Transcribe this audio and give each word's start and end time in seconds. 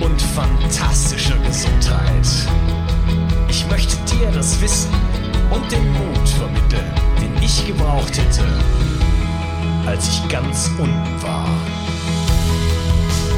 und 0.00 0.20
fantastischer 0.22 1.36
Gesundheit. 1.38 2.28
Ich 3.48 3.66
möchte 3.68 3.96
dir 4.04 4.30
das 4.30 4.60
Wissen 4.60 4.90
und 5.50 5.70
den 5.70 5.92
Mut 5.92 6.28
vermitteln, 6.28 6.90
den 7.20 7.42
ich 7.42 7.66
gebraucht 7.66 8.16
hätte, 8.16 8.44
als 9.86 10.08
ich 10.08 10.28
ganz 10.28 10.70
unten 10.78 11.22
war. 11.22 11.48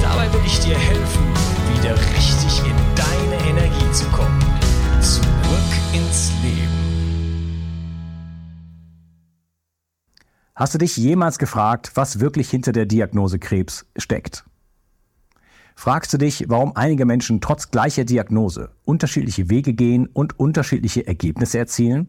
Dabei 0.03 0.33
will 0.33 0.43
ich 0.47 0.61
dir 0.61 0.79
helfen, 0.79 1.25
wieder 1.75 1.95
richtig 1.95 2.61
in 2.61 2.77
deine 2.95 3.51
Energie 3.51 3.93
zu 3.93 4.05
kommen. 4.07 4.41
Zurück 5.01 5.23
ins 5.93 6.33
Leben. 6.43 6.83
Hast 10.55 10.75
du 10.75 10.79
dich 10.79 10.97
jemals 10.97 11.39
gefragt, 11.39 11.93
was 11.95 12.21
wirklich 12.21 12.51
hinter 12.51 12.73
der 12.73 12.87
Diagnose 12.87 13.39
Krebs 13.39 13.87
steckt? 13.97 14.45
Fragst 15.75 16.13
du 16.13 16.19
dich, 16.19 16.47
warum 16.49 16.77
einige 16.77 17.05
Menschen 17.07 17.41
trotz 17.41 17.71
gleicher 17.71 18.05
Diagnose 18.05 18.71
unterschiedliche 18.85 19.51
Wege 19.51 19.75
gehen 19.75 20.07
und 20.07 20.39
unterschiedliche 20.39 21.07
Ergebnisse 21.07 21.59
erzielen? 21.59 22.09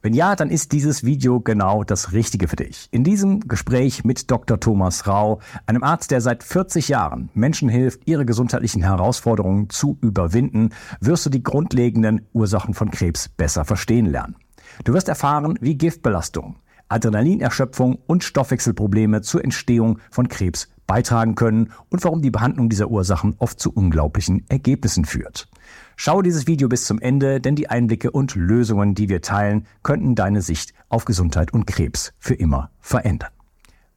Wenn 0.00 0.14
ja, 0.14 0.36
dann 0.36 0.50
ist 0.50 0.70
dieses 0.72 1.04
Video 1.04 1.40
genau 1.40 1.82
das 1.82 2.12
Richtige 2.12 2.46
für 2.46 2.56
dich. 2.56 2.88
In 2.92 3.02
diesem 3.02 3.40
Gespräch 3.40 4.04
mit 4.04 4.30
Dr. 4.30 4.60
Thomas 4.60 5.08
Rau, 5.08 5.40
einem 5.66 5.82
Arzt, 5.82 6.12
der 6.12 6.20
seit 6.20 6.44
40 6.44 6.88
Jahren 6.88 7.30
Menschen 7.34 7.68
hilft, 7.68 8.06
ihre 8.06 8.24
gesundheitlichen 8.24 8.82
Herausforderungen 8.82 9.70
zu 9.70 9.98
überwinden, 10.00 10.70
wirst 11.00 11.26
du 11.26 11.30
die 11.30 11.42
grundlegenden 11.42 12.28
Ursachen 12.32 12.74
von 12.74 12.92
Krebs 12.92 13.28
besser 13.28 13.64
verstehen 13.64 14.06
lernen. 14.06 14.36
Du 14.84 14.92
wirst 14.92 15.08
erfahren, 15.08 15.58
wie 15.60 15.76
Giftbelastung, 15.76 16.56
Adrenalinerschöpfung 16.88 17.98
und 18.06 18.22
Stoffwechselprobleme 18.22 19.22
zur 19.22 19.42
Entstehung 19.42 19.98
von 20.10 20.28
Krebs 20.28 20.68
beitragen 20.88 21.36
können 21.36 21.70
und 21.90 22.02
warum 22.02 22.22
die 22.22 22.32
Behandlung 22.32 22.68
dieser 22.68 22.90
Ursachen 22.90 23.36
oft 23.38 23.60
zu 23.60 23.72
unglaublichen 23.72 24.44
Ergebnissen 24.48 25.04
führt. 25.04 25.46
Schau 25.94 26.22
dieses 26.22 26.48
Video 26.48 26.68
bis 26.68 26.86
zum 26.86 27.00
Ende, 27.00 27.40
denn 27.40 27.54
die 27.54 27.70
Einblicke 27.70 28.10
und 28.10 28.34
Lösungen, 28.34 28.96
die 28.96 29.08
wir 29.08 29.22
teilen, 29.22 29.66
könnten 29.84 30.16
deine 30.16 30.42
Sicht 30.42 30.74
auf 30.88 31.04
Gesundheit 31.04 31.52
und 31.52 31.66
Krebs 31.66 32.12
für 32.18 32.34
immer 32.34 32.70
verändern. 32.80 33.30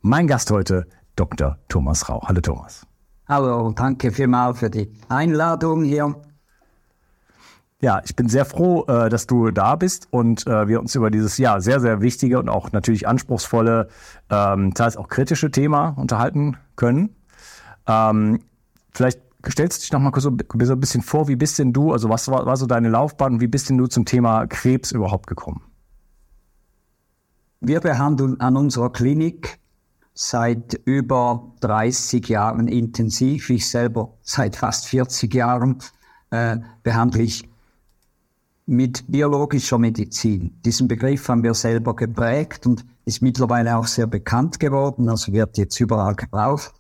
Mein 0.02 0.28
Gast 0.28 0.52
heute, 0.52 0.86
Dr. 1.16 1.58
Thomas 1.70 2.10
Rau. 2.10 2.22
Hallo 2.28 2.42
Thomas. 2.42 2.86
Hallo, 3.28 3.72
danke 3.72 4.12
vielmals 4.12 4.60
für 4.60 4.70
die 4.70 4.92
Einladung 5.08 5.84
hier. 5.84 6.16
Ja, 7.82 8.00
ich 8.06 8.16
bin 8.16 8.30
sehr 8.30 8.46
froh, 8.46 8.86
äh, 8.88 9.10
dass 9.10 9.26
du 9.26 9.50
da 9.50 9.76
bist 9.76 10.08
und 10.12 10.46
äh, 10.46 10.68
wir 10.68 10.80
uns 10.80 10.94
über 10.94 11.10
dieses 11.10 11.40
ja 11.40 11.60
sehr, 11.60 11.80
sehr 11.80 12.00
wichtige 12.00 12.38
und 12.38 12.48
auch 12.48 12.72
natürlich 12.72 13.08
anspruchsvolle, 13.08 13.88
ähm, 14.30 14.76
teils 14.76 14.98
auch 14.98 15.08
kritische 15.08 15.50
Thema 15.50 15.90
unterhalten 15.98 16.58
können. 16.76 17.16
Ähm, 17.88 18.42
vielleicht 18.94 19.20
stellst 19.50 19.80
du 19.80 19.82
dich 19.82 19.92
noch 19.92 20.00
mal 20.00 20.12
so, 20.16 20.30
ein 20.30 20.80
bisschen 20.80 21.02
vor, 21.02 21.28
wie 21.28 21.36
bist 21.36 21.58
denn 21.58 21.74
du, 21.74 21.92
also 21.92 22.08
was 22.10 22.28
war, 22.28 22.46
war 22.46 22.56
so 22.56 22.68
deine 22.68 22.90
Laufbahn 22.90 23.42
wie 23.42 23.48
bist 23.48 23.70
denn 23.70 23.80
du 23.80 23.88
zum 23.88 24.06
Thema 24.06 24.46
Krebs 24.46 24.92
überhaupt 24.92 25.26
gekommen? 25.26 25.64
Wir 27.62 27.80
behandeln 27.80 28.40
an 28.42 28.58
unserer 28.58 28.92
Klinik 28.92 29.60
seit 30.14 30.80
über 30.86 31.52
30 31.62 32.28
Jahren 32.30 32.68
intensiv. 32.68 33.50
Ich 33.50 33.68
selber 33.68 34.14
seit 34.22 34.56
fast 34.56 34.86
40 34.86 35.34
Jahren 35.34 35.80
äh, 36.30 36.58
behandle 36.84 37.24
ich 37.24 37.51
mit 38.72 39.04
biologischer 39.12 39.78
Medizin. 39.78 40.62
Diesen 40.64 40.88
Begriff 40.88 41.28
haben 41.28 41.44
wir 41.44 41.54
selber 41.54 41.94
geprägt 41.94 42.66
und 42.66 42.86
ist 43.04 43.22
mittlerweile 43.22 43.76
auch 43.76 43.86
sehr 43.86 44.08
bekannt 44.08 44.62
geworden, 44.62 45.10
also 45.10 45.34
wird 45.34 45.58
jetzt 45.58 45.78
überall 45.82 46.16
gebraucht, 46.16 46.74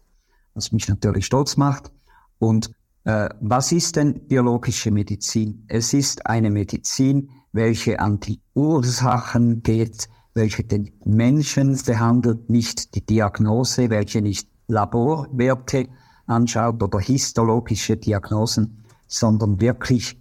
was 0.53 0.71
mich 0.71 0.87
natürlich 0.87 1.25
stolz 1.25 1.57
macht. 1.57 1.91
Und 2.39 2.71
äh, 3.03 3.27
was 3.41 3.73
ist 3.73 3.97
denn 3.97 4.25
biologische 4.27 4.89
Medizin? 4.89 5.65
Es 5.67 5.93
ist 5.93 6.25
eine 6.25 6.49
Medizin, 6.49 7.29
welche 7.51 7.99
an 7.99 8.21
die 8.21 8.39
Ursachen 8.53 9.61
geht, 9.61 10.07
welche 10.33 10.63
den 10.63 10.93
Menschen 11.03 11.77
behandelt, 11.85 12.49
nicht 12.49 12.95
die 12.95 13.05
Diagnose, 13.05 13.89
welche 13.89 14.21
nicht 14.21 14.47
Laborwerte 14.67 15.89
anschaut 16.25 16.81
oder 16.81 16.99
histologische 16.99 17.97
Diagnosen, 17.97 18.85
sondern 19.07 19.59
wirklich 19.59 20.20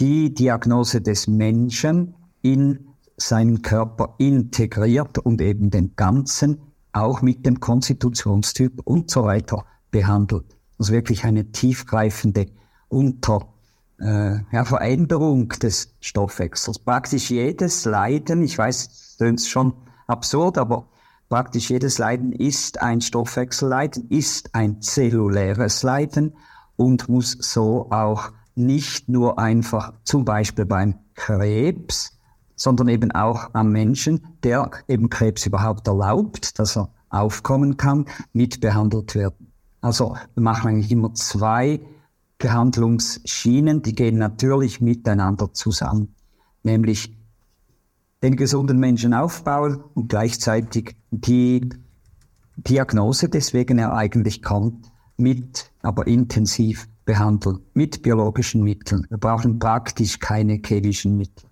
die 0.00 0.34
Diagnose 0.34 1.00
des 1.00 1.26
Menschen 1.26 2.14
in 2.42 2.88
seinen 3.16 3.62
Körper 3.62 4.14
integriert 4.18 5.18
und 5.18 5.40
eben 5.40 5.70
den 5.70 5.94
ganzen, 5.96 6.60
auch 6.92 7.22
mit 7.22 7.46
dem 7.46 7.60
Konstitutionstyp 7.60 8.80
und 8.84 9.10
so 9.10 9.24
weiter 9.24 9.64
behandelt. 9.90 10.56
Also 10.78 10.92
wirklich 10.92 11.24
eine 11.24 11.52
tiefgreifende 11.52 12.46
Unter, 12.88 13.48
äh, 14.00 14.38
ja, 14.52 14.64
Veränderung 14.64 15.48
des 15.48 15.94
Stoffwechsels. 16.00 16.78
Praktisch 16.78 17.30
jedes 17.30 17.84
Leiden, 17.84 18.42
ich 18.42 18.58
weiß, 18.58 19.16
das 19.18 19.30
ist 19.30 19.48
schon 19.48 19.74
absurd, 20.06 20.58
aber 20.58 20.88
praktisch 21.28 21.70
jedes 21.70 21.98
Leiden 21.98 22.32
ist 22.32 22.82
ein 22.82 23.00
Stoffwechselleiden, 23.00 24.08
ist 24.08 24.54
ein 24.54 24.82
zelluläres 24.82 25.82
Leiden 25.82 26.36
und 26.76 27.08
muss 27.08 27.36
so 27.40 27.90
auch 27.90 28.32
nicht 28.54 29.08
nur 29.08 29.38
einfach 29.38 29.92
zum 30.04 30.24
Beispiel 30.24 30.64
beim 30.64 30.96
Krebs, 31.14 32.18
sondern 32.56 32.88
eben 32.88 33.10
auch 33.12 33.50
am 33.52 33.72
Menschen, 33.72 34.26
der 34.42 34.70
eben 34.88 35.10
Krebs 35.10 35.46
überhaupt 35.46 35.86
erlaubt, 35.88 36.58
dass 36.58 36.76
er 36.76 36.90
aufkommen 37.08 37.76
kann, 37.76 38.06
mitbehandelt 38.32 39.14
werden. 39.14 39.52
Also 39.80 40.16
wir 40.34 40.42
machen 40.42 40.68
eigentlich 40.68 40.90
immer 40.90 41.14
zwei 41.14 41.80
Behandlungsschienen, 42.38 43.82
die 43.82 43.94
gehen 43.94 44.18
natürlich 44.18 44.80
miteinander 44.80 45.52
zusammen, 45.52 46.14
nämlich 46.62 47.16
den 48.22 48.36
gesunden 48.36 48.78
Menschen 48.78 49.14
aufbauen 49.14 49.82
und 49.94 50.08
gleichzeitig 50.08 50.96
die 51.10 51.68
Diagnose, 52.56 53.28
deswegen 53.28 53.78
er 53.78 53.94
eigentlich 53.94 54.42
kommt, 54.42 54.90
mit, 55.16 55.70
aber 55.82 56.06
intensiv 56.06 56.88
behandeln 57.04 57.60
mit 57.74 58.02
biologischen 58.02 58.62
Mitteln. 58.62 59.06
Wir 59.08 59.18
brauchen 59.18 59.58
praktisch 59.58 60.18
keine 60.18 60.60
chemischen 60.64 61.16
Mittel. 61.16 61.48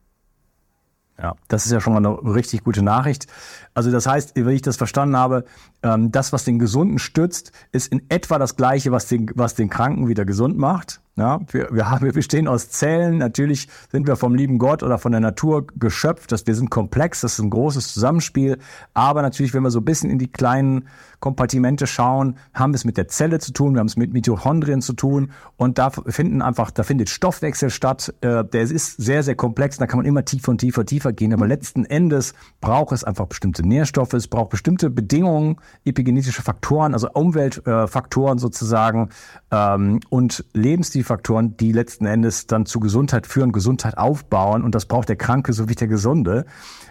Ja, 1.19 1.37
das 1.49 1.67
ist 1.67 1.73
ja 1.73 1.81
schon 1.81 1.93
mal 1.93 2.05
eine 2.05 2.35
richtig 2.35 2.65
gute 2.65 2.83
Nachricht. 2.83 3.27
Also 3.75 3.91
das 3.91 4.07
heißt, 4.07 4.33
wenn 4.35 4.49
ich 4.49 4.63
das 4.63 4.77
verstanden 4.77 5.17
habe, 5.17 5.45
ähm, 5.83 6.13
das, 6.13 6.33
was 6.33 6.45
den 6.45 6.59
Gesunden 6.59 6.99
stützt, 6.99 7.53
ist 7.73 7.93
in 7.93 8.03
etwa 8.09 8.39
das 8.39 8.57
Gleiche, 8.57 8.93
was 8.93 9.07
den, 9.07 9.31
was 9.35 9.55
den 9.55 9.71
Kranken 9.71 10.09
wieder 10.09 10.25
gesund 10.25 10.59
macht. 10.59 11.01
Ja, 11.15 11.41
wir, 11.51 11.69
wir, 11.71 11.91
haben, 11.91 12.07
wir 12.07 12.13
bestehen 12.15 12.49
aus 12.49 12.71
Zellen. 12.71 13.19
Natürlich 13.19 13.69
sind 13.91 14.07
wir 14.07 14.17
vom 14.17 14.35
lieben 14.35 14.57
Gott 14.57 14.83
oder 14.83 14.97
von 14.97 15.13
der 15.13 15.21
Natur 15.21 15.67
geschöpft. 15.77 16.33
Dass 16.33 16.47
wir 16.47 16.55
sind 16.55 16.71
komplex, 16.71 17.21
das 17.21 17.35
ist 17.35 17.41
ein 17.41 17.51
großes 17.51 17.93
Zusammenspiel. 17.93 18.57
Aber 18.95 19.21
natürlich, 19.21 19.53
wenn 19.53 19.63
wir 19.63 19.71
so 19.71 19.81
ein 19.81 19.85
bisschen 19.85 20.09
in 20.09 20.19
die 20.19 20.33
kleinen 20.33 20.89
Kompartimente 21.21 21.87
schauen, 21.87 22.39
haben 22.55 22.73
wir 22.73 22.77
es 22.77 22.87
mit 22.87 22.97
der 22.97 23.09
Zelle 23.09 23.41
zu 23.41 23.53
tun, 23.53 23.75
wir 23.75 23.81
haben 23.81 23.87
es 23.89 23.97
mit 23.97 24.13
Mitochondrien 24.13 24.81
zu 24.81 24.95
tun 24.95 25.31
und 25.57 25.79
da 25.79 25.91
finden 25.91 26.41
einfach, 26.41 26.71
da 26.71 26.83
findet 26.83 27.11
Stoffwechsel 27.11 27.69
statt. 27.69 28.13
Äh, 28.23 28.45
der 28.45 28.63
ist 28.63 28.97
sehr, 28.97 29.23
sehr 29.23 29.35
komplex. 29.35 29.77
Da 29.77 29.87
kann 29.87 29.99
man 29.99 30.07
immer 30.07 30.25
tiefer 30.25 30.51
und 30.51 30.59
tiefer, 30.59 30.87
tiefer 30.87 31.13
gehen. 31.13 31.35
Aber 31.35 31.47
letzten 31.47 31.85
Endes 31.85 32.33
braucht 32.63 32.93
es 32.93 33.05
einfach 33.05 33.27
bestimmte 33.27 33.62
Nährstoffe, 33.69 34.13
es 34.15 34.29
braucht 34.29 34.51
bestimmte 34.51 34.91
Bedingungen, 34.91 35.57
epigenetische 35.85 36.43
Faktoren, 36.43 36.95
also 36.95 37.11
Umweltfaktoren 37.11 38.39
sozusagen 38.39 39.11
ähm, 39.51 40.01
und 40.11 40.45
Lebensstilfaktoren, 40.53 41.57
die 41.57 41.73
letzten 41.73 42.07
Endes 42.07 42.47
dann 42.47 42.67
zu 42.67 42.81
Gesundheit 42.81 43.27
führen, 43.27 43.53
Gesundheit 43.53 43.99
aufbauen. 43.99 44.63
Und 44.63 44.75
das 44.75 44.87
braucht 44.87 45.09
der 45.09 45.17
Kranke 45.17 45.53
so 45.53 45.69
wie 45.69 45.75
der 45.75 45.89
Gesunde, 45.89 46.47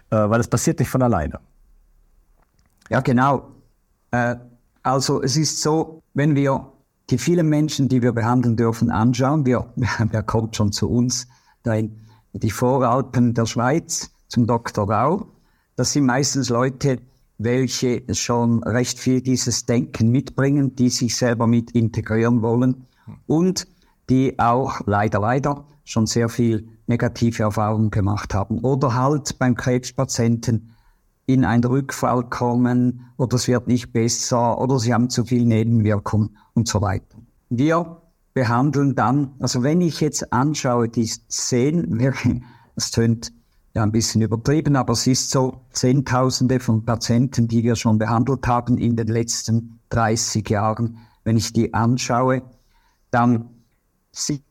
äh, 0.09 0.15
weil 0.15 0.39
es 0.39 0.47
passiert 0.47 0.79
nicht 0.79 0.89
von 0.89 1.01
alleine. 1.01 1.39
Ja, 2.89 3.01
genau. 3.01 3.49
Äh, 4.11 4.35
also 4.83 5.21
es 5.21 5.37
ist 5.37 5.61
so, 5.61 6.01
wenn 6.13 6.35
wir 6.35 6.71
die 7.09 7.17
vielen 7.17 7.47
Menschen, 7.49 7.89
die 7.89 8.01
wir 8.01 8.13
behandeln 8.13 8.55
dürfen, 8.55 8.89
anschauen, 8.89 9.45
wir, 9.45 9.71
wer 9.75 10.23
kommt 10.23 10.55
schon 10.55 10.71
zu 10.71 10.89
uns, 10.89 11.27
da 11.63 11.75
in 11.75 11.95
die 12.33 12.51
Voralpen 12.51 13.33
der 13.33 13.45
Schweiz 13.45 14.11
zum 14.27 14.47
Dr. 14.47 14.89
Rau, 14.89 15.27
das 15.75 15.93
sind 15.93 16.05
meistens 16.05 16.49
Leute, 16.49 16.99
welche 17.37 18.03
schon 18.13 18.63
recht 18.63 18.99
viel 18.99 19.21
dieses 19.21 19.65
Denken 19.65 20.09
mitbringen, 20.11 20.75
die 20.75 20.89
sich 20.89 21.15
selber 21.15 21.47
mit 21.47 21.71
integrieren 21.71 22.41
wollen 22.41 22.85
und 23.27 23.67
die 24.09 24.37
auch 24.37 24.81
leider, 24.85 25.19
leider 25.19 25.65
schon 25.83 26.05
sehr 26.05 26.29
viel 26.29 26.67
negative 26.87 27.43
Erfahrungen 27.43 27.89
gemacht 27.89 28.33
haben. 28.33 28.59
Oder 28.59 28.93
halt 28.93 29.39
beim 29.39 29.55
Krebspatienten 29.55 30.71
in 31.25 31.45
einen 31.45 31.63
Rückfall 31.63 32.23
kommen 32.29 33.07
oder 33.17 33.35
es 33.35 33.47
wird 33.47 33.67
nicht 33.67 33.93
besser 33.93 34.59
oder 34.59 34.79
sie 34.79 34.93
haben 34.93 35.09
zu 35.09 35.23
viel 35.25 35.45
Nebenwirkungen 35.45 36.37
und 36.53 36.67
so 36.67 36.81
weiter. 36.81 37.17
Wir 37.49 38.01
behandeln 38.33 38.95
dann, 38.95 39.31
also 39.39 39.63
wenn 39.63 39.81
ich 39.81 40.01
jetzt 40.01 40.31
anschaue, 40.33 40.89
die 40.89 41.09
wirklich, 41.09 42.41
das 42.75 42.91
tönt 42.91 43.31
ja 43.73 43.83
ein 43.83 43.91
bisschen 43.91 44.21
übertrieben, 44.21 44.75
aber 44.75 44.93
es 44.93 45.07
ist 45.07 45.29
so 45.29 45.61
Zehntausende 45.71 46.59
von 46.59 46.83
Patienten, 46.83 47.47
die 47.47 47.63
wir 47.63 47.75
schon 47.75 47.97
behandelt 47.97 48.45
haben 48.47 48.77
in 48.77 48.95
den 48.95 49.07
letzten 49.07 49.79
30 49.89 50.49
Jahren. 50.49 50.97
Wenn 51.23 51.37
ich 51.37 51.53
die 51.53 51.73
anschaue, 51.73 52.41
dann 53.11 53.49
sind 54.11 54.43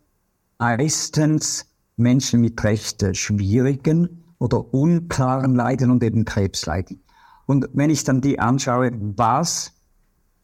meistens 0.58 1.66
Menschen 1.96 2.40
mit 2.40 2.62
recht 2.64 3.04
schwierigen 3.16 4.24
oder 4.38 4.72
unklaren 4.72 5.54
Leiden 5.54 5.90
und 5.90 6.02
eben 6.02 6.24
Krebsleiden. 6.24 7.02
Und 7.46 7.68
wenn 7.72 7.90
ich 7.90 8.04
dann 8.04 8.20
die 8.20 8.38
anschaue, 8.38 8.92
was 9.16 9.72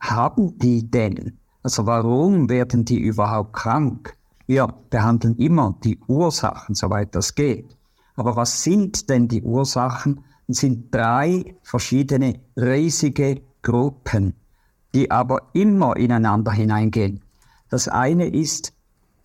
haben 0.00 0.58
die 0.58 0.90
denn? 0.90 1.38
Also 1.62 1.86
warum 1.86 2.48
werden 2.50 2.84
die 2.84 2.98
überhaupt 2.98 3.54
krank? 3.54 4.16
Wir 4.46 4.68
behandeln 4.90 5.36
immer 5.36 5.76
die 5.82 5.98
Ursachen, 6.06 6.74
soweit 6.74 7.14
das 7.14 7.34
geht. 7.34 7.75
Aber 8.16 8.34
was 8.34 8.62
sind 8.62 9.08
denn 9.10 9.28
die 9.28 9.42
Ursachen? 9.42 10.24
Es 10.48 10.58
sind 10.58 10.94
drei 10.94 11.56
verschiedene 11.62 12.40
riesige 12.56 13.42
Gruppen, 13.62 14.34
die 14.94 15.10
aber 15.10 15.50
immer 15.52 15.96
ineinander 15.96 16.52
hineingehen. 16.52 17.20
Das 17.68 17.88
eine 17.88 18.28
ist 18.28 18.72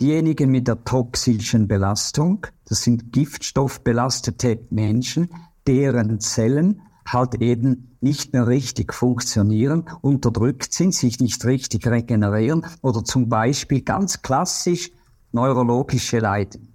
diejenigen 0.01 0.49
mit 0.49 0.67
der 0.67 0.83
toxischen 0.83 1.67
Belastung, 1.67 2.47
das 2.65 2.83
sind 2.83 3.13
giftstoffbelastete 3.13 4.59
Menschen, 4.71 5.29
deren 5.67 6.19
Zellen 6.19 6.81
halt 7.05 7.35
eben 7.35 7.95
nicht 8.01 8.33
mehr 8.33 8.47
richtig 8.47 8.94
funktionieren, 8.94 9.85
unterdrückt 10.01 10.73
sind, 10.73 10.94
sich 10.95 11.19
nicht 11.19 11.45
richtig 11.45 11.85
regenerieren 11.85 12.65
oder 12.81 13.03
zum 13.03 13.29
Beispiel 13.29 13.81
ganz 13.81 14.23
klassisch 14.23 14.91
neurologische 15.31 16.19
Leiden. 16.19 16.73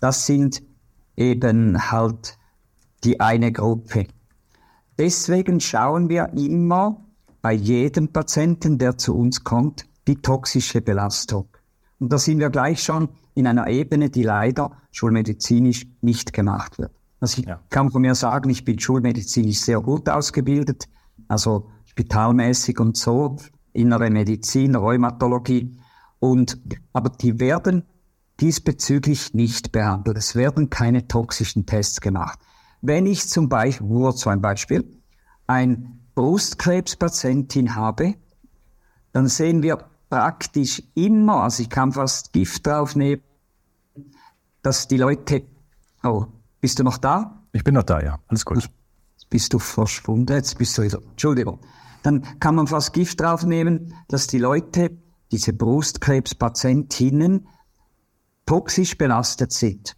Das 0.00 0.26
sind 0.26 0.62
eben 1.16 1.90
halt 1.90 2.38
die 3.04 3.20
eine 3.20 3.52
Gruppe. 3.52 4.06
Deswegen 4.98 5.60
schauen 5.60 6.08
wir 6.08 6.32
immer 6.34 7.04
bei 7.40 7.52
jedem 7.52 8.08
Patienten, 8.08 8.78
der 8.78 8.98
zu 8.98 9.16
uns 9.16 9.42
kommt, 9.42 9.86
die 10.06 10.16
toxische 10.16 10.80
Belastung. 10.80 11.48
Und 11.98 12.12
da 12.12 12.18
sind 12.18 12.38
wir 12.38 12.50
gleich 12.50 12.82
schon 12.82 13.08
in 13.34 13.46
einer 13.46 13.68
Ebene, 13.68 14.10
die 14.10 14.22
leider 14.22 14.72
schulmedizinisch 14.90 15.86
nicht 16.00 16.32
gemacht 16.32 16.78
wird. 16.78 16.92
Also 17.20 17.40
ich 17.40 17.46
ja. 17.46 17.60
kann 17.70 17.90
von 17.90 18.02
mir 18.02 18.14
sagen, 18.14 18.50
ich 18.50 18.64
bin 18.64 18.78
schulmedizinisch 18.78 19.60
sehr 19.60 19.80
gut 19.80 20.08
ausgebildet, 20.08 20.88
also 21.28 21.70
spitalmäßig 21.84 22.80
und 22.80 22.96
so, 22.96 23.36
innere 23.72 24.10
Medizin, 24.10 24.74
Rheumatologie. 24.74 25.76
Und, 26.18 26.60
aber 26.92 27.10
die 27.10 27.38
werden 27.40 27.84
diesbezüglich 28.40 29.34
nicht 29.34 29.72
behandelt. 29.72 30.16
Es 30.16 30.34
werden 30.34 30.70
keine 30.70 31.06
toxischen 31.06 31.66
Tests 31.66 32.00
gemacht. 32.00 32.38
Wenn 32.80 33.06
ich 33.06 33.28
zum 33.28 33.48
Beispiel, 33.48 33.86
nur 33.86 34.12
so 34.12 34.30
ein 34.30 34.40
Beispiel, 34.40 35.00
ein 35.46 36.00
Brustkrebspatientin 36.14 37.74
habe, 37.74 38.14
dann 39.12 39.28
sehen 39.28 39.62
wir 39.62 39.78
praktisch 40.10 40.82
immer, 40.94 41.42
also 41.44 41.62
ich 41.62 41.70
kann 41.70 41.92
fast 41.92 42.32
Gift 42.32 42.66
draufnehmen, 42.66 43.22
dass 44.62 44.88
die 44.88 44.96
Leute, 44.96 45.44
oh, 46.02 46.26
bist 46.60 46.78
du 46.78 46.84
noch 46.84 46.98
da? 46.98 47.42
Ich 47.52 47.64
bin 47.64 47.74
noch 47.74 47.82
da, 47.82 48.00
ja, 48.00 48.18
alles 48.28 48.44
gut. 48.44 48.58
Jetzt 48.58 49.30
bist 49.30 49.52
du 49.52 49.58
verschwunden, 49.58 50.34
jetzt 50.34 50.58
bist 50.58 50.76
du 50.76 50.82
wieder, 50.82 51.00
Entschuldigung. 51.02 51.60
Dann 52.02 52.22
kann 52.40 52.56
man 52.56 52.66
fast 52.66 52.92
Gift 52.92 53.20
draufnehmen, 53.20 53.94
dass 54.08 54.26
die 54.26 54.38
Leute, 54.38 54.90
diese 55.30 55.52
Brustkrebspatientinnen, 55.52 57.46
toxisch 58.46 58.96
belastet 58.98 59.52
sind. 59.52 59.96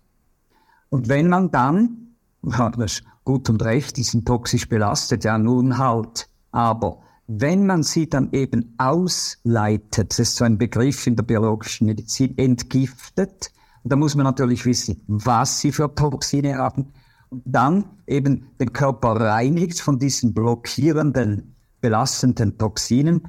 Und 0.90 1.08
wenn 1.08 1.28
man 1.28 1.50
dann, 1.50 2.16
ja, 2.42 2.70
das 2.70 3.02
gut 3.24 3.48
und 3.48 3.62
recht, 3.62 3.96
die 3.96 4.02
sind 4.02 4.26
toxisch 4.26 4.68
belastet, 4.68 5.24
ja 5.24 5.38
nun 5.38 5.78
halt, 5.78 6.28
aber 6.52 7.00
wenn 7.26 7.66
man 7.66 7.82
sie 7.82 8.08
dann 8.08 8.32
eben 8.32 8.74
ausleitet, 8.76 10.10
das 10.10 10.18
ist 10.18 10.36
so 10.36 10.44
ein 10.44 10.58
Begriff 10.58 11.06
in 11.06 11.16
der 11.16 11.22
biologischen 11.22 11.86
Medizin, 11.86 12.36
entgiftet, 12.36 13.50
da 13.82 13.96
muss 13.96 14.14
man 14.14 14.24
natürlich 14.24 14.64
wissen, 14.66 15.02
was 15.06 15.60
sie 15.60 15.72
für 15.72 15.94
Toxine 15.94 16.56
haben, 16.56 16.92
und 17.30 17.42
dann 17.44 17.84
eben 18.06 18.50
den 18.60 18.72
Körper 18.72 19.20
reinigt 19.20 19.80
von 19.80 19.98
diesen 19.98 20.34
blockierenden, 20.34 21.56
belastenden 21.80 22.56
Toxinen, 22.58 23.22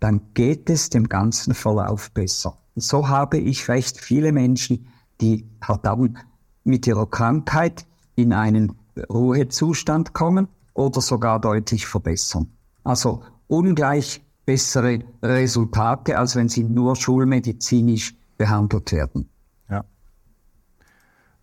dann 0.00 0.32
geht 0.34 0.70
es 0.70 0.88
dem 0.88 1.08
ganzen 1.08 1.54
Verlauf 1.54 2.10
besser. 2.12 2.56
Und 2.78 2.84
so 2.84 3.08
habe 3.08 3.38
ich 3.38 3.68
recht 3.68 3.98
viele 3.98 4.30
Menschen, 4.30 4.86
die 5.20 5.44
dann 5.82 6.16
mit 6.62 6.86
ihrer 6.86 7.10
Krankheit 7.10 7.84
in 8.14 8.32
einen 8.32 8.78
Ruhezustand 9.10 10.12
kommen 10.12 10.46
oder 10.74 11.00
sogar 11.00 11.40
deutlich 11.40 11.86
verbessern. 11.86 12.52
Also 12.84 13.24
ungleich 13.48 14.24
bessere 14.46 15.00
Resultate, 15.20 16.16
als 16.16 16.36
wenn 16.36 16.48
sie 16.48 16.62
nur 16.62 16.94
schulmedizinisch 16.94 18.14
behandelt 18.36 18.92
werden. 18.92 19.28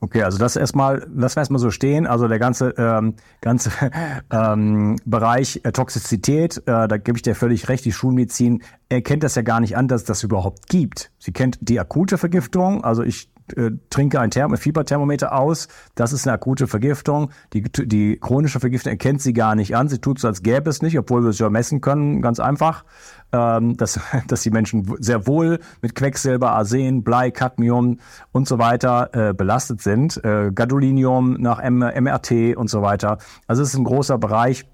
Okay, 0.06 0.22
also 0.22 0.38
das 0.38 0.56
erstmal, 0.56 1.08
lassen 1.16 1.38
wir 1.38 1.42
erstmal 1.42 1.60
so 1.60 1.72
stehen. 1.72 2.06
Also 2.06 2.28
der 2.28 2.38
ganze, 2.38 2.76
ähm, 2.78 3.16
ganze 3.42 3.72
ähm, 4.32 4.98
Bereich 5.04 5.62
äh, 5.64 5.72
Toxizität, 5.72 6.60
äh, 6.68 6.88
da 6.88 6.98
gebe 6.98 7.18
ich 7.18 7.24
dir 7.24 7.34
völlig 7.34 7.70
recht, 7.70 7.86
die 7.86 7.92
Schulmedizin 7.92 8.62
erkennt 8.88 9.24
das 9.24 9.34
ja 9.34 9.42
gar 9.42 9.60
nicht 9.62 9.76
an, 9.76 9.88
dass 9.88 10.04
das 10.04 10.22
überhaupt 10.22 10.70
gibt. 10.70 11.12
Sie 11.18 11.32
kennt 11.32 11.58
die 11.60 11.80
akute 11.80 12.20
Vergiftung, 12.20 12.84
also 12.84 13.02
ich 13.02 13.32
äh, 13.56 13.72
trinke 13.90 14.20
ein 14.20 14.32
Therm 14.32 14.56
Fieberthermometer 14.58 15.38
aus, 15.38 15.68
das 15.96 16.14
ist 16.14 16.28
eine 16.28 16.34
akute 16.34 16.68
Vergiftung. 16.68 17.32
Die, 17.54 17.62
die 17.62 18.18
chronische 18.20 18.60
Vergiftung 18.60 18.92
erkennt 18.92 19.22
sie 19.22 19.34
gar 19.34 19.56
nicht 19.56 19.76
an. 19.76 19.88
Sie 19.88 20.00
tut 20.00 20.20
so, 20.20 20.28
als 20.28 20.42
gäbe 20.42 20.70
es 20.70 20.82
nicht, 20.82 20.98
obwohl 20.98 21.24
wir 21.24 21.30
es 21.30 21.40
ja 21.40 21.50
messen 21.50 21.82
können, 21.82 22.22
ganz 22.22 22.40
einfach, 22.40 22.86
ähm, 23.32 23.78
dass, 23.78 24.00
dass 24.28 24.42
die 24.42 24.52
Menschen 24.52 24.96
sehr 25.00 25.28
wohl 25.28 25.60
mit 25.82 25.96
Quecksilber, 25.96 26.52
Arsen, 26.52 27.04
Blei, 27.04 27.32
Cadmium 27.32 28.00
und 28.32 28.48
so 28.48 28.58
weiter 28.58 29.10
äh, 29.14 29.34
belastet 29.34 29.82
sind. 29.82 30.24
Äh, 30.24 30.52
Gadolinium 30.54 31.34
nach 31.34 31.60
M 31.60 31.80
MRT 31.80 32.56
und 32.56 32.70
so 32.70 32.82
weiter. 32.82 33.18
Also 33.48 33.62
es 33.62 33.70
ist 33.70 33.76
ein 33.76 33.84
großer 33.84 34.18
Bereich. 34.18 34.66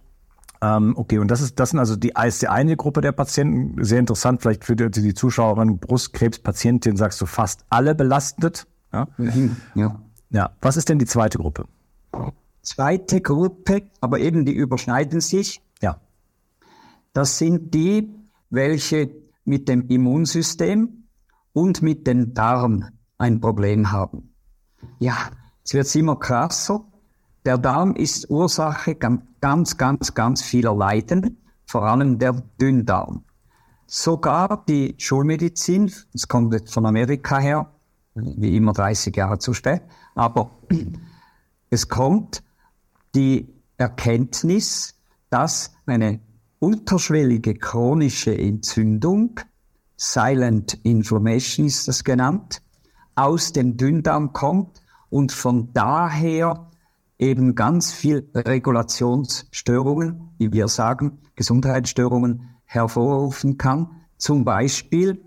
Ähm, 0.61 0.93
okay, 0.95 1.17
und 1.17 1.29
das 1.29 1.41
ist, 1.41 1.59
das 1.59 1.71
sind 1.71 1.79
also 1.79 1.95
die, 1.95 2.13
ist 2.23 2.41
die 2.41 2.47
eine 2.47 2.77
Gruppe 2.77 3.01
der 3.01 3.11
Patienten. 3.11 3.83
Sehr 3.83 3.99
interessant, 3.99 4.41
vielleicht 4.41 4.63
für 4.63 4.75
die, 4.75 4.91
die 4.91 5.13
Zuschauerin, 5.13 5.79
Brustkrebspatientin 5.79 6.97
sagst 6.97 7.19
du 7.19 7.25
fast 7.25 7.65
alle 7.69 7.95
belastet. 7.95 8.67
Ja? 8.93 9.07
Mhm, 9.17 9.57
ja. 9.75 9.99
Ja. 10.29 10.51
Was 10.61 10.77
ist 10.77 10.89
denn 10.89 10.99
die 10.99 11.05
zweite 11.05 11.39
Gruppe? 11.39 11.65
Zweite 12.61 13.21
Gruppe, 13.21 13.83
aber 14.01 14.19
eben 14.19 14.45
die 14.45 14.53
überschneiden 14.53 15.19
sich. 15.19 15.61
Ja. 15.81 15.99
Das 17.13 17.37
sind 17.39 17.73
die, 17.73 18.13
welche 18.49 19.09
mit 19.45 19.67
dem 19.67 19.87
Immunsystem 19.87 21.07
und 21.53 21.81
mit 21.81 22.05
dem 22.05 22.33
Darm 22.33 22.85
ein 23.17 23.41
Problem 23.41 23.91
haben. 23.91 24.33
Ja, 24.99 25.15
es 25.63 25.73
wird 25.73 25.93
immer 25.95 26.17
krasser. 26.17 26.85
Der 27.43 27.57
Darm 27.57 27.95
ist 27.95 28.29
Ursache 28.29 28.95
ganz, 28.95 29.77
ganz, 29.77 30.13
ganz 30.13 30.41
vieler 30.43 30.75
Leiden, 30.75 31.37
vor 31.65 31.83
allem 31.83 32.19
der 32.19 32.33
Dünndarm. 32.59 33.23
Sogar 33.87 34.63
die 34.67 34.93
Schulmedizin, 34.99 35.91
das 36.13 36.27
kommt 36.27 36.53
jetzt 36.53 36.71
von 36.71 36.85
Amerika 36.85 37.39
her, 37.39 37.71
wie 38.13 38.55
immer 38.55 38.73
30 38.73 39.15
Jahre 39.15 39.39
zu 39.39 39.53
spät, 39.53 39.81
aber 40.13 40.51
es 41.71 41.87
kommt 41.87 42.43
die 43.15 43.51
Erkenntnis, 43.77 44.95
dass 45.31 45.73
eine 45.87 46.19
unterschwellige 46.59 47.55
chronische 47.55 48.37
Entzündung, 48.37 49.39
Silent 49.97 50.79
Inflammation 50.83 51.65
ist 51.65 51.87
das 51.87 52.03
genannt, 52.03 52.61
aus 53.15 53.51
dem 53.51 53.77
Dünndarm 53.77 54.31
kommt 54.31 54.81
und 55.09 55.31
von 55.31 55.73
daher 55.73 56.70
eben 57.21 57.55
ganz 57.55 57.93
viel 57.93 58.27
Regulationsstörungen, 58.35 60.31
wie 60.39 60.51
wir 60.51 60.67
sagen, 60.67 61.19
Gesundheitsstörungen 61.35 62.49
hervorrufen 62.65 63.57
kann. 63.57 63.91
Zum 64.17 64.43
Beispiel 64.43 65.23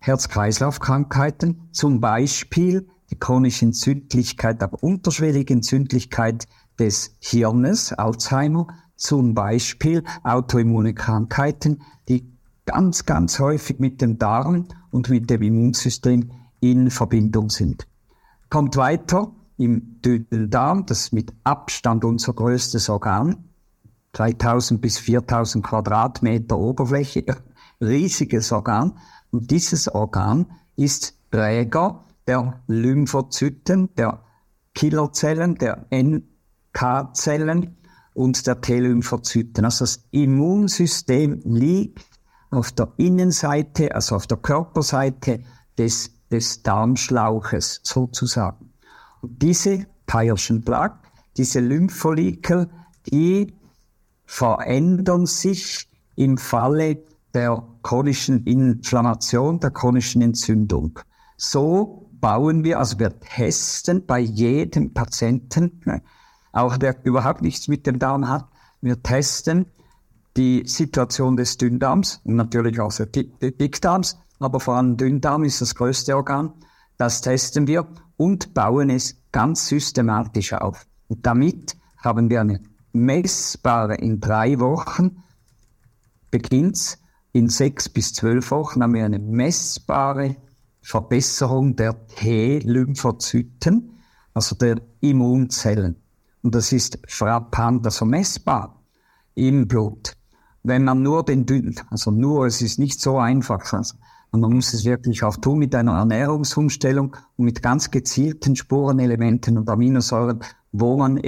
Herz-Kreislauf-Krankheiten, 0.00 1.68
zum 1.70 2.00
Beispiel 2.00 2.88
die 3.10 3.18
chronische 3.18 3.66
Entzündlichkeit, 3.66 4.60
aber 4.62 4.82
unterschwellige 4.82 5.54
Entzündlichkeit 5.54 6.48
des 6.80 7.14
Hirnes, 7.20 7.92
Alzheimer, 7.92 8.66
zum 8.96 9.34
Beispiel 9.34 10.02
autoimmune 10.24 10.94
Krankheiten, 10.94 11.82
die 12.08 12.28
ganz, 12.64 13.04
ganz 13.04 13.38
häufig 13.38 13.78
mit 13.78 14.00
dem 14.00 14.18
Darm 14.18 14.66
und 14.90 15.08
mit 15.10 15.30
dem 15.30 15.42
Immunsystem 15.42 16.32
in 16.58 16.90
Verbindung 16.90 17.50
sind. 17.50 17.86
Kommt 18.50 18.76
weiter 18.76 19.35
im 19.58 20.00
dünnen 20.02 20.50
Darm, 20.50 20.86
das 20.86 21.00
ist 21.00 21.12
mit 21.12 21.32
Abstand 21.44 22.04
unser 22.04 22.32
größtes 22.32 22.88
Organ, 22.88 23.44
3000 24.12 24.80
bis 24.80 24.98
4000 24.98 25.64
Quadratmeter 25.64 26.58
Oberfläche, 26.58 27.24
riesiges 27.80 28.52
Organ. 28.52 28.98
Und 29.30 29.50
dieses 29.50 29.88
Organ 29.88 30.46
ist 30.76 31.14
Träger 31.30 32.04
der 32.26 32.60
Lymphozyten, 32.66 33.94
der 33.94 34.22
Killerzellen, 34.74 35.56
der 35.56 35.86
NK-Zellen 35.90 37.76
und 38.14 38.46
der 38.46 38.60
T-Lymphozyten. 38.60 39.64
Also 39.64 39.84
das 39.84 40.06
Immunsystem 40.10 41.42
liegt 41.44 42.06
auf 42.50 42.72
der 42.72 42.92
Innenseite, 42.96 43.94
also 43.94 44.16
auf 44.16 44.26
der 44.26 44.38
Körperseite 44.38 45.40
des, 45.76 46.10
des 46.30 46.62
Darmschlauches 46.62 47.80
sozusagen. 47.82 48.65
Diese 49.28 49.86
Peierschen 50.06 50.64
Plaque, 50.64 50.98
diese 51.36 51.60
Lympholikel, 51.60 52.68
die 53.06 53.54
verändern 54.24 55.26
sich 55.26 55.88
im 56.16 56.38
Falle 56.38 56.98
der 57.34 57.62
chronischen 57.82 58.44
Inflammation, 58.44 59.60
der 59.60 59.70
chronischen 59.70 60.22
Entzündung. 60.22 60.98
So 61.36 62.10
bauen 62.20 62.64
wir, 62.64 62.78
also 62.78 62.98
wir 62.98 63.18
testen 63.20 64.06
bei 64.06 64.20
jedem 64.20 64.94
Patienten, 64.94 65.80
ne, 65.84 66.02
auch 66.52 66.78
der 66.78 66.96
überhaupt 67.04 67.42
nichts 67.42 67.68
mit 67.68 67.86
dem 67.86 67.98
Darm 67.98 68.28
hat, 68.28 68.46
wir 68.80 69.02
testen 69.02 69.66
die 70.36 70.64
Situation 70.66 71.36
des 71.36 71.56
Dünndarms 71.58 72.20
und 72.24 72.36
natürlich 72.36 72.80
auch 72.80 72.92
des 72.92 73.08
Dickdarms, 73.12 74.18
aber 74.38 74.60
vor 74.60 74.76
allem 74.76 74.96
Dünndarm 74.96 75.44
ist 75.44 75.60
das 75.60 75.74
größte 75.74 76.16
Organ. 76.16 76.52
Das 76.98 77.20
testen 77.20 77.66
wir 77.66 77.86
und 78.16 78.54
bauen 78.54 78.90
es 78.90 79.16
ganz 79.32 79.68
systematisch 79.68 80.52
auf. 80.52 80.86
Und 81.08 81.24
damit 81.26 81.76
haben 81.98 82.30
wir 82.30 82.40
eine 82.40 82.60
messbare 82.92 83.96
in 83.96 84.20
drei 84.20 84.58
Wochen, 84.58 85.22
beginnt's 86.30 86.98
in 87.32 87.50
sechs 87.50 87.88
bis 87.88 88.14
zwölf 88.14 88.50
Wochen 88.50 88.82
haben 88.82 88.94
wir 88.94 89.04
eine 89.04 89.18
messbare 89.18 90.36
Verbesserung 90.80 91.76
der 91.76 92.06
T-Lymphozyten, 92.06 93.90
also 94.32 94.56
der 94.56 94.80
Immunzellen. 95.00 95.96
Und 96.42 96.54
das 96.54 96.72
ist 96.72 96.98
frappant, 97.08 97.84
also 97.84 98.06
messbar 98.06 98.82
im 99.34 99.68
Blut. 99.68 100.16
Wenn 100.62 100.84
man 100.84 101.02
nur 101.02 101.24
den 101.24 101.44
dünnen, 101.44 101.78
also 101.90 102.10
nur, 102.10 102.46
es 102.46 102.62
ist 102.62 102.78
nicht 102.78 103.00
so 103.00 103.18
einfach, 103.18 103.72
also 103.72 103.96
man 104.40 104.52
muss 104.52 104.72
es 104.72 104.84
wirklich 104.84 105.22
auch 105.22 105.36
tun 105.36 105.58
mit 105.58 105.74
einer 105.74 105.92
Ernährungsumstellung 105.92 107.16
und 107.36 107.44
mit 107.44 107.62
ganz 107.62 107.90
gezielten 107.90 108.56
Spurenelementen 108.56 109.58
und 109.58 109.68
Aminosäuren, 109.68 110.40
wo 110.72 110.96
man 110.96 111.20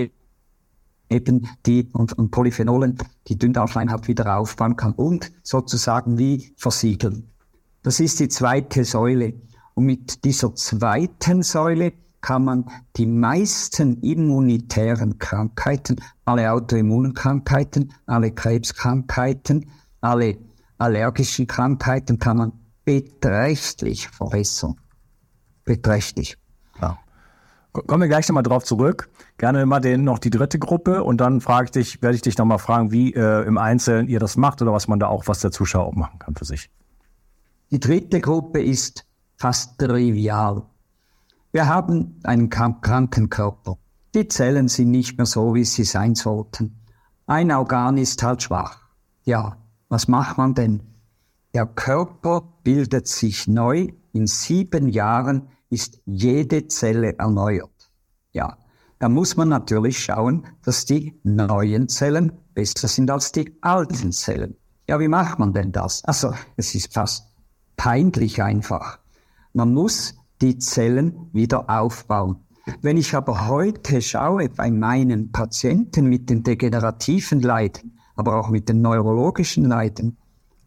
eben 1.11 1.49
die 1.67 1.89
und, 1.93 2.13
und 2.13 2.31
Polyphenolen, 2.31 2.99
die 3.29 3.39
Dünndarmschleimhaut 3.39 4.09
wieder 4.09 4.37
aufbauen 4.37 4.77
kann 4.77 4.93
und 4.93 5.33
sozusagen 5.43 6.19
wie 6.19 6.53
versiegeln. 6.57 7.31
Das 7.83 8.01
ist 8.01 8.21
die 8.21 8.29
zweite 8.29 8.85
Säule. 8.85 9.35
Und 9.75 9.85
mit 9.85 10.25
dieser 10.25 10.55
zweiten 10.55 11.43
Säule 11.43 11.93
kann 12.21 12.45
man 12.45 12.65
die 12.97 13.07
meisten 13.07 14.03
immunitären 14.03 15.19
Krankheiten, 15.19 15.97
alle 16.25 16.53
Autoimmunkrankheiten, 16.53 17.93
alle 18.07 18.33
Krebskrankheiten, 18.33 19.71
alle 20.01 20.39
allergischen 20.79 21.47
Krankheiten 21.47 22.19
kann 22.19 22.37
man 22.37 22.53
beträchtlich 22.89 24.09
verbessern. 24.09 24.77
Beträchtlich. 25.67 26.39
Ja. 26.81 26.99
Kommen 27.73 28.01
wir 28.01 28.09
gleich 28.09 28.27
nochmal 28.27 28.43
drauf 28.43 28.65
zurück. 28.65 29.11
Gerne 29.37 29.61
immer 29.61 29.79
den, 29.79 30.05
noch 30.05 30.19
die 30.19 30.31
dritte 30.31 30.59
Gruppe 30.59 31.05
und 31.05 31.21
dann 31.21 31.43
frage 31.43 31.67
ich 31.67 31.71
dich, 31.73 32.03
werde 32.03 32.17
ich 32.17 32.23
dich 32.23 32.39
nochmal 32.39 32.59
fragen, 32.59 32.91
wie 32.91 33.13
äh, 33.13 33.47
im 33.47 33.59
Einzelnen 33.59 34.09
ihr 34.09 34.21
das 34.21 34.39
macht 34.39 34.63
oder 34.63 34.73
was 34.73 34.89
man 34.89 34.99
da 34.99 35.09
auch, 35.09 35.29
was 35.29 35.41
der 35.41 35.51
Zuschauer 35.51 35.95
machen 35.95 36.19
kann 36.19 36.35
für 36.35 36.47
sich. 36.47 36.71
Die 37.71 37.79
dritte 37.79 38.23
Gruppe 38.23 38.63
ist 38.63 39.05
fast 39.37 39.79
trivial. 39.79 40.63
Wir 41.53 41.67
haben 41.67 42.19
einen 42.25 42.49
kranken 42.49 43.29
Körper. 43.29 43.77
Die 44.15 44.29
Zellen 44.29 44.69
sind 44.69 44.93
nicht 44.93 45.19
mehr 45.19 45.27
so, 45.27 45.55
wie 45.55 45.65
sie 45.65 45.85
sein 45.85 46.15
sollten. 46.15 46.81
Ein 47.27 47.53
Organ 47.53 47.99
ist 47.99 48.23
halt 48.23 48.45
schwach. 48.45 48.81
Ja, 49.25 49.59
was 49.91 50.09
macht 50.09 50.39
man 50.39 50.55
denn? 50.55 50.89
Der 51.59 51.67
Körper 51.67 52.53
bildet 52.63 53.09
sich 53.09 53.49
neu. 53.49 53.89
In 54.13 54.29
sieben 54.29 54.87
Jahren 54.87 55.49
ist 55.71 56.01
jede 56.07 56.69
Zelle 56.69 57.19
erneuert. 57.19 57.91
Ja, 58.31 58.59
da 59.01 59.09
muss 59.09 59.37
man 59.37 59.49
natürlich 59.49 59.99
schauen, 59.99 60.47
dass 60.63 60.85
die 60.85 61.19
neuen 61.25 61.89
Zellen 61.89 62.31
besser 62.55 62.87
sind 62.87 63.11
als 63.11 63.33
die 63.33 63.59
alten 63.61 64.13
Zellen. 64.13 64.57
Ja, 64.89 65.01
wie 65.01 65.09
macht 65.09 65.41
man 65.41 65.53
denn 65.53 65.73
das? 65.73 66.05
Also, 66.05 66.33
es 66.57 66.77
ist 66.77 66.95
fast 66.95 67.27
peinlich 67.77 68.41
einfach. 68.41 69.01
Man 69.53 69.75
muss 69.75 70.15
die 70.41 70.59
Zellen 70.59 71.29
wieder 71.33 71.69
aufbauen. 71.69 72.37
Wenn 72.83 72.97
ich 72.97 73.17
aber 73.17 73.49
heute 73.49 74.01
schaue 74.01 74.49
bei 74.49 74.71
meinen 74.71 75.33
Patienten 75.33 76.07
mit 76.07 76.31
den 76.31 76.45
degenerativen 76.45 77.41
Leiden, 77.41 77.99
aber 78.15 78.37
auch 78.37 78.49
mit 78.49 78.69
den 78.69 78.81
neurologischen 78.81 79.65
Leiden, 79.65 80.19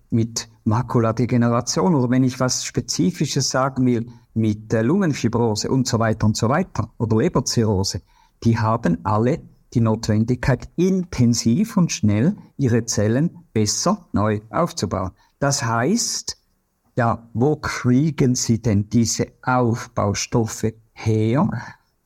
mit 0.10 0.50
Makuladegeneration 0.63 1.96
oder 1.96 2.10
wenn 2.10 2.24
ich 2.24 2.39
was 2.39 2.63
Spezifisches 2.63 3.50
sagen 3.50 3.86
will, 3.86 4.08
mit 4.34 4.72
Lungenfibrose 4.72 5.70
und 5.70 5.88
so 5.88 6.00
weiter 6.00 6.25
und 6.25 6.38
so 6.38 6.50
weiter 6.50 6.91
oder 6.98 7.18
Leberzirrhose, 7.18 8.01
die 8.44 8.58
haben 8.58 9.00
alle 9.03 9.41
die 9.74 9.82
Notwendigkeit, 9.82 10.70
intensiv 10.75 11.77
und 11.77 11.91
schnell 11.91 12.36
ihre 12.58 12.86
Zellen 12.86 13.46
besser 13.53 14.08
neu 14.12 14.41
aufzubauen. 14.50 15.12
Das 15.39 15.63
heißt, 15.63 16.38
ja, 16.98 17.30
wo 17.34 17.56
kriegen 17.56 18.36
sie 18.36 18.62
denn 18.62 18.89
diese 18.89 19.27
Aufbaustoffe 19.44 20.74
her? 20.94 21.50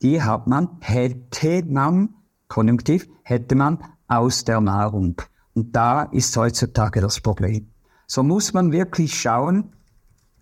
Die 0.02 0.22
hat 0.22 0.46
man, 0.46 0.78
hätte 0.80 1.64
man, 1.66 2.14
konjunktiv, 2.48 3.08
hätte 3.22 3.56
man 3.56 3.78
aus 4.06 4.44
der 4.44 4.60
Nahrung. 4.60 5.20
Und 5.54 5.74
da 5.74 6.02
ist 6.02 6.36
heutzutage 6.36 7.00
das 7.00 7.20
Problem. 7.20 7.68
So 8.06 8.22
muss 8.22 8.52
man 8.52 8.70
wirklich 8.70 9.20
schauen, 9.20 9.72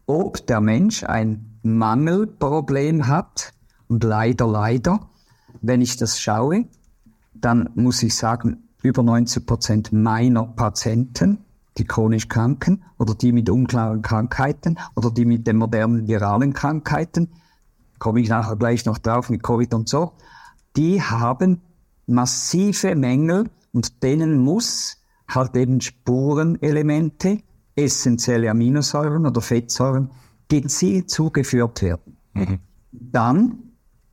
ob 0.07 0.47
der 0.47 0.61
Mensch 0.61 1.03
ein 1.05 1.59
Mangelproblem 1.63 3.07
hat. 3.07 3.53
Und 3.89 4.05
leider, 4.05 4.47
leider, 4.47 5.09
wenn 5.63 5.81
ich 5.81 5.97
das 5.97 6.21
schaue, 6.21 6.67
dann 7.33 7.71
muss 7.75 8.03
ich 8.03 8.15
sagen, 8.15 8.69
über 8.83 9.03
90 9.03 9.47
Prozent 9.47 9.93
meiner 9.93 10.45
Patienten, 10.45 11.39
die 11.79 11.85
chronisch 11.85 12.29
Kranken 12.29 12.85
oder 12.99 13.15
die 13.15 13.33
mit 13.33 13.49
unklaren 13.49 14.03
Krankheiten 14.03 14.79
oder 14.95 15.11
die 15.11 15.25
mit 15.25 15.47
den 15.47 15.57
modernen 15.57 16.07
viralen 16.07 16.53
Krankheiten, 16.53 17.31
komme 17.99 18.21
ich 18.21 18.29
nachher 18.29 18.57
gleich 18.57 18.85
noch 18.85 18.99
drauf 18.99 19.31
mit 19.31 19.43
Covid 19.43 19.73
und 19.73 19.89
so, 19.89 20.13
die 20.77 21.01
haben 21.03 21.63
massive 22.07 22.95
Mängel 22.95 23.49
und 23.73 24.03
denen 24.03 24.39
muss 24.39 24.99
halt 25.27 25.57
eben 25.57 25.81
Spurenelemente, 25.81 27.41
essentielle 27.77 28.51
Aminosäuren 28.51 29.27
oder 29.27 29.41
Fettsäuren 29.41 30.11
gezielt 30.49 31.11
zugeführt 31.11 31.83
werden. 31.83 32.17
Mhm. 32.35 32.59
Dann 32.93 33.59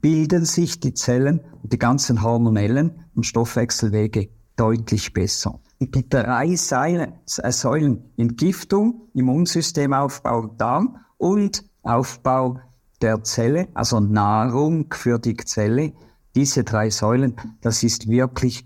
bilden 0.02 0.46
sich 0.46 0.80
die 0.80 0.94
Zellen 0.94 1.42
und 1.62 1.72
die 1.72 1.78
ganzen 1.78 2.24
hormonellen 2.24 3.06
und 3.16 3.26
Stoffwechselwege 3.26 4.30
deutlich 4.56 5.14
besser. 5.14 5.60
Und 5.80 5.96
die 5.96 6.08
drei 6.08 6.56
Säulen, 6.56 7.14
äh, 7.38 7.52
Säulen 7.52 8.04
Entgiftung, 8.18 9.08
Immunsystemaufbau, 9.14 10.48
Darm 10.58 10.98
und 11.18 11.64
Aufbau 11.84 12.60
der 13.02 13.24
Zelle, 13.24 13.68
also 13.74 14.00
Nahrung 14.00 14.94
für 14.94 15.20
die 15.20 15.38
Zelle, 15.38 15.94
diese 16.36 16.64
drei 16.64 16.90
Säulen, 16.90 17.36
das 17.62 17.84
ist 17.84 18.08
wirklich 18.08 18.66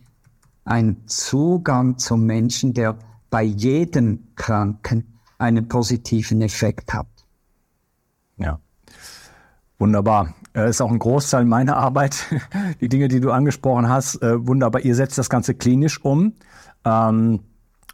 ein 0.65 1.07
Zugang 1.07 1.97
zum 1.97 2.25
Menschen, 2.25 2.73
der 2.73 2.97
bei 3.35 3.43
jedem 3.43 4.29
Kranken 4.37 5.19
einen 5.37 5.67
positiven 5.67 6.41
Effekt 6.41 6.93
hat. 6.93 7.09
Ja, 8.37 8.61
wunderbar. 9.77 10.33
Das 10.53 10.69
ist 10.69 10.79
auch 10.79 10.89
ein 10.89 10.99
Großteil 10.99 11.43
meiner 11.43 11.75
Arbeit, 11.75 12.27
die 12.79 12.87
Dinge, 12.87 13.09
die 13.09 13.19
du 13.19 13.31
angesprochen 13.31 13.89
hast. 13.89 14.21
Äh, 14.21 14.47
wunderbar. 14.47 14.85
Ihr 14.85 14.95
setzt 14.95 15.17
das 15.17 15.29
Ganze 15.29 15.53
klinisch 15.53 16.01
um. 16.01 16.35
Ähm, 16.85 17.41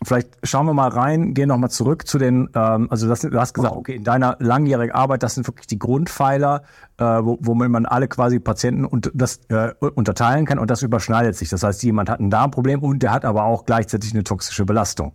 Vielleicht 0.04 0.30
schauen 0.44 0.66
wir 0.66 0.74
mal 0.74 0.90
rein, 0.90 1.36
gehen 1.36 1.50
nochmal 1.50 1.70
zurück 1.70 2.08
zu 2.08 2.18
den, 2.18 2.50
ähm, 2.56 2.88
also 2.90 3.08
das, 3.08 3.22
du 3.22 3.40
hast 3.40 3.54
gesagt, 3.54 3.76
okay, 3.76 3.96
in 3.96 4.04
deiner 4.04 4.36
langjährigen 4.40 4.96
Arbeit, 4.96 5.22
das 5.22 5.36
sind 5.36 5.48
wirklich 5.48 5.68
die 5.68 5.78
Grundpfeiler, 5.78 6.64
äh, 6.98 7.04
wo, 7.04 7.38
wo 7.40 7.54
man 7.54 7.86
alle 7.86 8.08
quasi 8.08 8.40
Patienten 8.40 8.86
und 8.86 9.12
das 9.14 9.42
äh, 9.50 9.74
unterteilen 9.94 10.46
kann 10.46 10.58
und 10.58 10.72
das 10.72 10.82
überschneidet 10.82 11.36
sich. 11.36 11.50
Das 11.50 11.62
heißt, 11.62 11.84
jemand 11.84 12.10
hat 12.10 12.20
ein 12.20 12.32
Darmproblem 12.32 12.82
und 12.82 13.04
der 13.04 13.12
hat 13.12 13.26
aber 13.26 13.44
auch 13.44 13.66
gleichzeitig 13.66 14.14
eine 14.14 14.24
toxische 14.24 14.66
Belastung. 14.66 15.14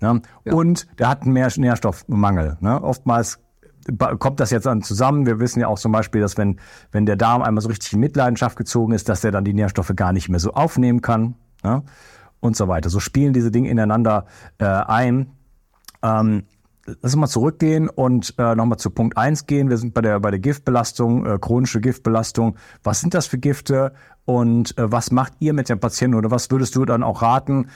Ne? 0.00 0.20
Ja. 0.44 0.54
Und 0.54 0.86
der 0.98 1.08
hat 1.08 1.22
einen 1.22 1.32
mehr 1.32 1.48
Nährstoffmangel. 1.56 2.56
Ne? 2.60 2.82
Oftmals 2.82 3.38
kommt 4.18 4.40
das 4.40 4.50
jetzt 4.50 4.66
dann 4.66 4.82
zusammen. 4.82 5.26
Wir 5.26 5.38
wissen 5.38 5.60
ja 5.60 5.68
auch 5.68 5.78
zum 5.78 5.92
Beispiel, 5.92 6.20
dass 6.20 6.36
wenn, 6.36 6.58
wenn 6.90 7.06
der 7.06 7.16
Darm 7.16 7.42
einmal 7.42 7.62
so 7.62 7.68
richtig 7.68 7.92
in 7.92 8.00
Mitleidenschaft 8.00 8.56
gezogen 8.56 8.92
ist, 8.92 9.08
dass 9.08 9.20
der 9.20 9.30
dann 9.30 9.44
die 9.44 9.54
Nährstoffe 9.54 9.92
gar 9.94 10.12
nicht 10.12 10.28
mehr 10.28 10.40
so 10.40 10.52
aufnehmen 10.52 11.00
kann. 11.00 11.36
Ne? 11.62 11.82
Und 12.40 12.56
so 12.56 12.68
weiter. 12.68 12.90
So 12.90 13.00
spielen 13.00 13.32
diese 13.32 13.50
Dinge 13.50 13.70
ineinander 13.70 14.26
äh, 14.58 14.64
ein. 14.64 15.32
Ähm, 16.02 16.44
lass 16.86 17.14
uns 17.14 17.16
mal 17.16 17.26
zurückgehen 17.26 17.88
und 17.88 18.34
äh, 18.38 18.54
nochmal 18.54 18.78
zu 18.78 18.90
Punkt 18.90 19.16
eins 19.16 19.46
gehen. 19.46 19.68
Wir 19.68 19.76
sind 19.76 19.94
bei 19.94 20.00
der, 20.00 20.20
bei 20.20 20.30
der 20.30 20.40
Giftbelastung, 20.40 21.26
äh, 21.26 21.38
chronische 21.40 21.80
Giftbelastung. 21.80 22.56
Was 22.82 23.00
sind 23.00 23.14
das 23.14 23.26
für 23.26 23.38
Gifte 23.38 23.92
und 24.24 24.76
äh, 24.78 24.90
was 24.90 25.10
macht 25.10 25.34
ihr 25.40 25.52
mit 25.52 25.68
dem 25.68 25.80
Patienten 25.80 26.16
oder 26.16 26.30
was 26.30 26.50
würdest 26.50 26.76
du 26.76 26.84
dann 26.84 27.02
auch 27.02 27.22
raten 27.22 27.68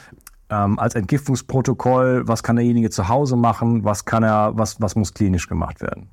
ähm, 0.49 0.79
als 0.79 0.95
Entgiftungsprotokoll? 0.95 2.27
Was 2.27 2.43
kann 2.43 2.57
derjenige 2.57 2.91
zu 2.91 3.09
Hause 3.09 3.37
machen? 3.37 3.85
Was 3.85 4.05
kann 4.05 4.23
er, 4.23 4.57
was, 4.57 4.81
was 4.81 4.97
muss 4.97 5.15
klinisch 5.15 5.49
gemacht 5.49 5.81
werden? 5.81 6.11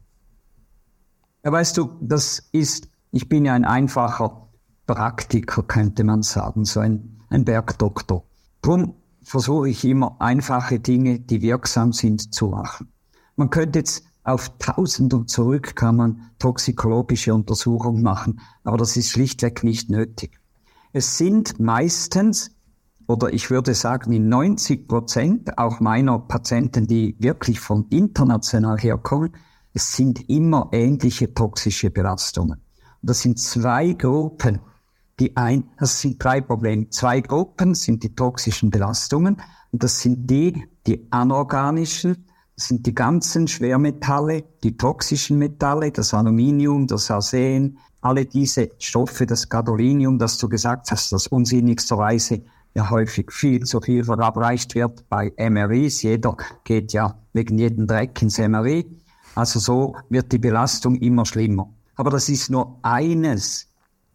Ja, 1.43 1.51
weißt 1.51 1.77
du, 1.77 1.91
das 2.01 2.49
ist, 2.51 2.89
ich 3.11 3.29
bin 3.29 3.45
ja 3.45 3.53
ein 3.53 3.65
einfacher 3.65 4.47
Praktiker, 4.85 5.63
könnte 5.63 6.03
man 6.03 6.23
sagen, 6.23 6.65
so 6.65 6.79
ein, 6.79 7.19
ein 7.29 7.45
Bergdoktor. 7.45 8.23
Darum 8.61 8.95
versuche 9.21 9.69
ich 9.69 9.83
immer 9.85 10.17
einfache 10.19 10.79
Dinge, 10.79 11.19
die 11.19 11.41
wirksam 11.41 11.93
sind, 11.93 12.33
zu 12.33 12.47
machen. 12.47 12.91
Man 13.35 13.49
könnte 13.49 13.79
jetzt 13.79 14.03
auf 14.27 14.57
Tausenden 14.57 15.25
zurück 15.27 15.75
kann 15.77 15.95
man 15.95 16.31
toxikologische 16.37 17.33
Untersuchungen 17.33 18.03
machen, 18.03 18.41
aber 18.65 18.75
das 18.75 18.97
ist 18.97 19.09
schlichtweg 19.09 19.63
nicht 19.63 19.89
nötig. 19.89 20.37
Es 20.91 21.17
sind 21.17 21.61
meistens, 21.61 22.51
oder 23.07 23.31
ich 23.31 23.49
würde 23.49 23.73
sagen 23.73 24.11
in 24.11 24.27
90 24.27 24.85
Prozent 24.85 25.57
auch 25.57 25.79
meiner 25.79 26.19
Patienten, 26.19 26.87
die 26.87 27.15
wirklich 27.19 27.61
von 27.61 27.87
international 27.89 28.77
herkommen, 28.77 29.33
es 29.73 29.95
sind 29.95 30.29
immer 30.29 30.69
ähnliche 30.73 31.33
toxische 31.33 31.89
Belastungen. 31.89 32.59
Und 33.01 33.09
das 33.09 33.21
sind 33.21 33.39
zwei 33.39 33.93
Gruppen, 33.93 34.59
die 35.19 35.35
ein, 35.35 35.63
das 35.77 36.01
sind 36.01 36.23
drei 36.23 36.41
Probleme. 36.41 36.89
Zwei 36.89 37.21
Gruppen 37.21 37.75
sind 37.75 38.03
die 38.03 38.13
toxischen 38.13 38.69
Belastungen 38.69 39.37
und 39.71 39.83
das 39.83 39.99
sind 39.99 40.29
die, 40.29 40.63
die 40.85 41.07
anorganischen, 41.11 42.25
das 42.55 42.67
sind 42.67 42.85
die 42.85 42.95
ganzen 42.95 43.47
Schwermetalle, 43.47 44.43
die 44.63 44.77
toxischen 44.77 45.37
Metalle, 45.37 45.91
das 45.91 46.13
Aluminium, 46.13 46.87
das 46.87 47.11
Arsen, 47.11 47.77
alle 48.01 48.25
diese 48.25 48.69
Stoffe, 48.77 49.25
das 49.25 49.49
Gadolinium, 49.49 50.19
das 50.19 50.37
du 50.37 50.47
gesagt 50.47 50.91
hast, 50.91 51.11
das 51.11 51.27
unsinnigsterweise 51.27 52.43
ja 52.73 52.89
häufig 52.89 53.31
viel 53.31 53.63
zu 53.63 53.81
viel 53.81 54.03
verabreicht 54.03 54.75
wird 54.75 55.07
bei 55.09 55.33
MRIs. 55.37 56.03
Jeder 56.03 56.37
geht 56.63 56.93
ja 56.93 57.17
wegen 57.33 57.57
jedem 57.57 57.87
Dreck 57.87 58.21
ins 58.21 58.37
MRI. 58.37 58.85
Also 59.35 59.59
so 59.59 59.95
wird 60.09 60.31
die 60.31 60.37
Belastung 60.37 60.95
immer 60.95 61.25
schlimmer. 61.25 61.73
Aber 61.95 62.11
das 62.11 62.29
ist 62.29 62.49
nur 62.49 62.79
eines 62.83 63.66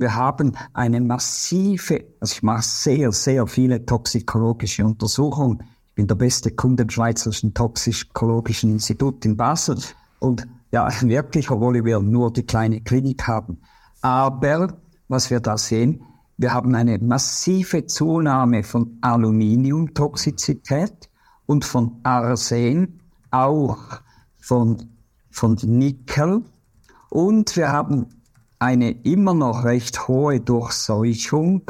wir 0.03 0.15
haben 0.15 0.53
eine 0.75 1.01
massive, 1.01 2.05
also 2.21 2.35
ich 2.35 2.43
mache 2.43 2.63
sehr, 2.63 3.13
sehr 3.13 3.47
viele 3.47 3.87
toxikologische 3.87 4.85
Untersuchungen. 4.85 5.63
Ich 5.87 5.95
bin 5.95 6.07
der 6.07 6.17
beste 6.17 6.51
Kunde 6.51 6.83
im 6.83 6.91
Schweizerischen 6.91 7.55
Toxikologischen 7.55 8.73
Institut 8.73 9.25
in 9.25 9.37
Basel. 9.37 9.79
Und 10.19 10.47
ja, 10.73 10.89
wirklich, 11.03 11.51
obwohl 11.51 11.85
wir 11.85 12.01
nur 12.01 12.33
die 12.33 12.43
kleine 12.43 12.81
Klinik 12.81 13.27
haben. 13.27 13.59
Aber 14.01 14.77
was 15.09 15.31
wir 15.31 15.41
da 15.41 15.57
sehen, 15.57 16.03
wir 16.37 16.53
haben 16.53 16.75
eine 16.75 16.99
massive 16.99 17.87
Zunahme 17.87 18.65
von 18.65 18.99
Aluminiumtoxizität 19.03 21.09
und 21.47 21.65
von 21.65 22.01
Arsen, 22.03 23.01
auch 23.31 23.79
von, 24.41 24.89
von 25.31 25.57
Nickel. 25.63 26.43
Und 27.11 27.57
wir 27.57 27.71
haben 27.71 28.22
eine 28.63 28.93
immer 29.03 29.35
noch 29.35 29.65
recht 29.65 30.07
hohe 30.07 30.39
Durchseuchung 30.39 31.63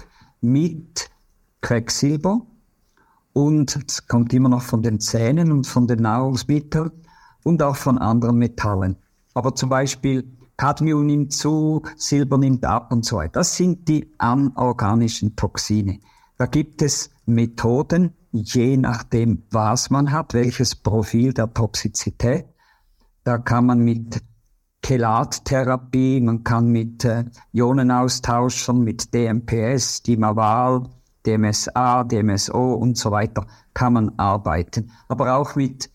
mit 0.42 1.08
Quecksilber 1.62 2.42
und 3.32 3.78
es 3.88 4.06
kommt 4.06 4.34
immer 4.34 4.50
noch 4.50 4.60
von 4.60 4.82
den 4.82 5.00
Zähnen 5.00 5.52
und 5.52 5.66
von 5.66 5.86
den 5.86 6.00
Nahrungsmitteln 6.00 6.90
und 7.44 7.62
auch 7.62 7.76
von 7.76 7.96
anderen 7.96 8.36
Metallen. 8.36 8.96
Aber 9.32 9.54
zum 9.54 9.70
Beispiel 9.70 10.36
Cadmium 10.58 11.06
nimmt 11.06 11.32
zu, 11.32 11.82
Silber 11.96 12.36
nimmt 12.36 12.62
ab 12.66 12.92
und 12.92 13.06
so 13.06 13.16
weiter. 13.16 13.40
Das 13.40 13.56
sind 13.56 13.88
die 13.88 14.12
anorganischen 14.18 15.34
Toxine. 15.34 15.98
Da 16.36 16.44
gibt 16.44 16.82
es 16.82 17.08
Methoden, 17.24 18.12
je 18.32 18.76
nachdem, 18.76 19.44
was 19.50 19.88
man 19.88 20.12
hat, 20.12 20.34
welches 20.34 20.76
Profil 20.76 21.32
der 21.32 21.54
Toxizität. 21.54 22.44
Da 23.24 23.38
kann 23.38 23.64
man 23.64 23.78
mit 23.78 24.22
Chelattherapie, 24.84 26.20
man 26.20 26.42
kann 26.42 26.68
mit 26.68 27.04
äh, 27.04 27.24
Ionenaustauschern, 27.52 28.82
mit 28.82 29.14
DMPS, 29.14 30.02
Dimaval, 30.02 30.82
DMSA, 31.24 32.04
DMSO 32.04 32.74
und 32.74 32.98
so 32.98 33.10
weiter 33.10 33.46
kann 33.74 33.92
man 33.94 34.18
arbeiten. 34.18 34.90
Aber 35.08 35.36
auch 35.36 35.54
mit 35.54 35.90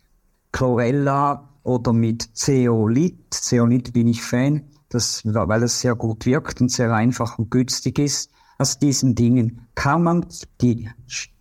Chlorella 0.51 1.49
oder 1.63 1.93
mit 1.93 2.29
Zeolit. 2.33 3.33
Zeolit 3.33 3.93
bin 3.93 4.07
ich 4.07 4.23
Fan, 4.23 4.63
das, 4.89 5.21
weil 5.25 5.63
es 5.63 5.81
sehr 5.81 5.95
gut 5.95 6.25
wirkt 6.25 6.61
und 6.61 6.71
sehr 6.71 6.93
einfach 6.93 7.37
und 7.37 7.51
günstig 7.51 7.99
ist. 7.99 8.31
Aus 8.57 8.79
diesen 8.79 9.13
Dingen 9.13 9.67
kann 9.75 10.03
man 10.03 10.25
die, 10.61 10.89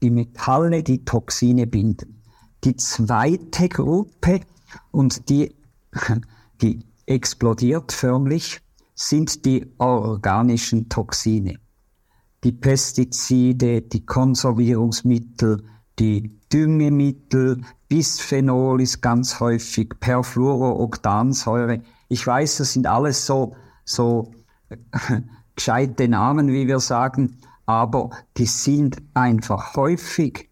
die 0.02 0.10
Metalle, 0.10 0.82
die 0.82 1.04
Toxine 1.04 1.66
binden. 1.66 2.22
Die 2.64 2.76
zweite 2.76 3.68
Gruppe 3.68 4.40
und 4.90 5.28
die, 5.30 5.54
die 6.60 6.84
explodiert 7.06 7.92
förmlich, 7.92 8.60
sind 8.94 9.44
die 9.44 9.66
organischen 9.78 10.88
Toxine. 10.88 11.58
Die 12.44 12.52
Pestizide, 12.52 13.82
die 13.82 14.04
Konservierungsmittel, 14.04 15.64
die 15.98 16.38
Düngemittel, 16.52 17.62
Bisphenol 17.88 18.80
ist 18.80 19.00
ganz 19.00 19.40
häufig, 19.40 19.90
Perfluorooktansäure. 20.00 21.82
Ich 22.08 22.26
weiß, 22.26 22.58
das 22.58 22.72
sind 22.72 22.86
alles 22.86 23.26
so, 23.26 23.56
so 23.84 24.32
gescheite 25.54 26.08
Namen, 26.08 26.48
wie 26.48 26.66
wir 26.66 26.80
sagen, 26.80 27.38
aber 27.64 28.10
die 28.36 28.46
sind 28.46 29.02
einfach 29.14 29.74
häufig, 29.76 30.50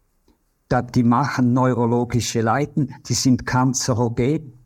die 0.93 1.03
machen 1.03 1.53
neurologische 1.53 2.41
Leiden, 2.41 2.93
die 3.07 3.13
sind 3.13 3.45
kanzerogen. 3.45 4.65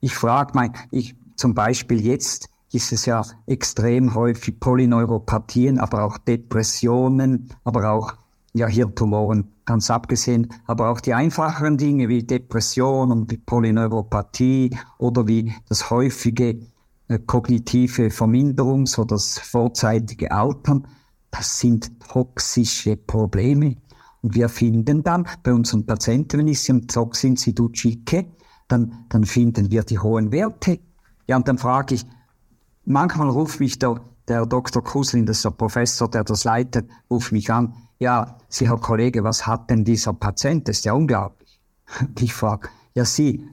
Ich 0.00 0.14
frage 0.14 0.52
mein, 0.54 0.72
ich 0.90 1.14
zum 1.36 1.54
Beispiel 1.54 2.04
jetzt 2.04 2.48
ist 2.72 2.92
es 2.92 3.06
ja 3.06 3.22
extrem 3.46 4.14
häufig 4.14 4.58
Polyneuropathien, 4.58 5.78
aber 5.78 6.04
auch 6.04 6.18
Depressionen, 6.18 7.50
aber 7.62 7.90
auch 7.90 8.14
ja 8.52 8.66
Hirntumoren, 8.66 9.52
ganz 9.64 9.90
abgesehen, 9.90 10.48
aber 10.66 10.90
auch 10.90 11.00
die 11.00 11.14
einfacheren 11.14 11.76
Dinge 11.76 12.08
wie 12.08 12.22
Depression 12.22 13.10
und 13.10 13.46
Polyneuropathie 13.46 14.76
oder 14.98 15.26
wie 15.26 15.52
das 15.68 15.90
häufige 15.90 16.60
äh, 17.08 17.18
kognitive 17.18 18.08
Verminderungs- 18.08 18.98
oder 18.98 19.16
das 19.16 19.38
vorzeitige 19.38 20.32
Altern, 20.32 20.86
das 21.30 21.58
sind 21.58 22.00
toxische 22.00 22.96
Probleme. 22.96 23.76
Und 24.22 24.34
wir 24.34 24.48
finden 24.48 25.02
dann 25.02 25.26
bei 25.42 25.52
unseren 25.52 25.84
Patienten, 25.84 26.38
wenn 26.38 26.48
ich 26.48 26.60
sie 26.60 26.72
im 26.72 26.86
Toxinstitut 26.86 27.76
schicke, 27.76 28.26
dann, 28.68 29.04
dann 29.10 29.24
finden 29.24 29.70
wir 29.70 29.82
die 29.82 29.98
hohen 29.98 30.32
Werte 30.32 30.78
Ja, 31.26 31.36
und 31.36 31.48
dann 31.48 31.58
frage 31.58 31.94
ich, 31.94 32.06
manchmal 32.84 33.28
ruft 33.28 33.60
mich 33.60 33.78
der, 33.78 34.00
der 34.28 34.46
Dr. 34.46 34.82
Kuslin, 34.82 35.26
das 35.26 35.38
ist 35.38 35.44
der 35.44 35.50
Professor, 35.50 36.08
der 36.08 36.24
das 36.24 36.44
leitet, 36.44 36.90
ruft 37.10 37.32
mich 37.32 37.50
an, 37.50 37.74
ja, 37.98 38.38
Sie, 38.48 38.68
Herr 38.68 38.78
Kollege, 38.78 39.24
was 39.24 39.46
hat 39.46 39.70
denn 39.70 39.84
dieser 39.84 40.12
Patient? 40.12 40.68
Das 40.68 40.78
ist 40.78 40.84
ja 40.84 40.92
unglaublich. 40.92 41.60
Ich 42.18 42.34
frage, 42.34 42.68
ja, 42.94 43.04
Sie, 43.04 43.48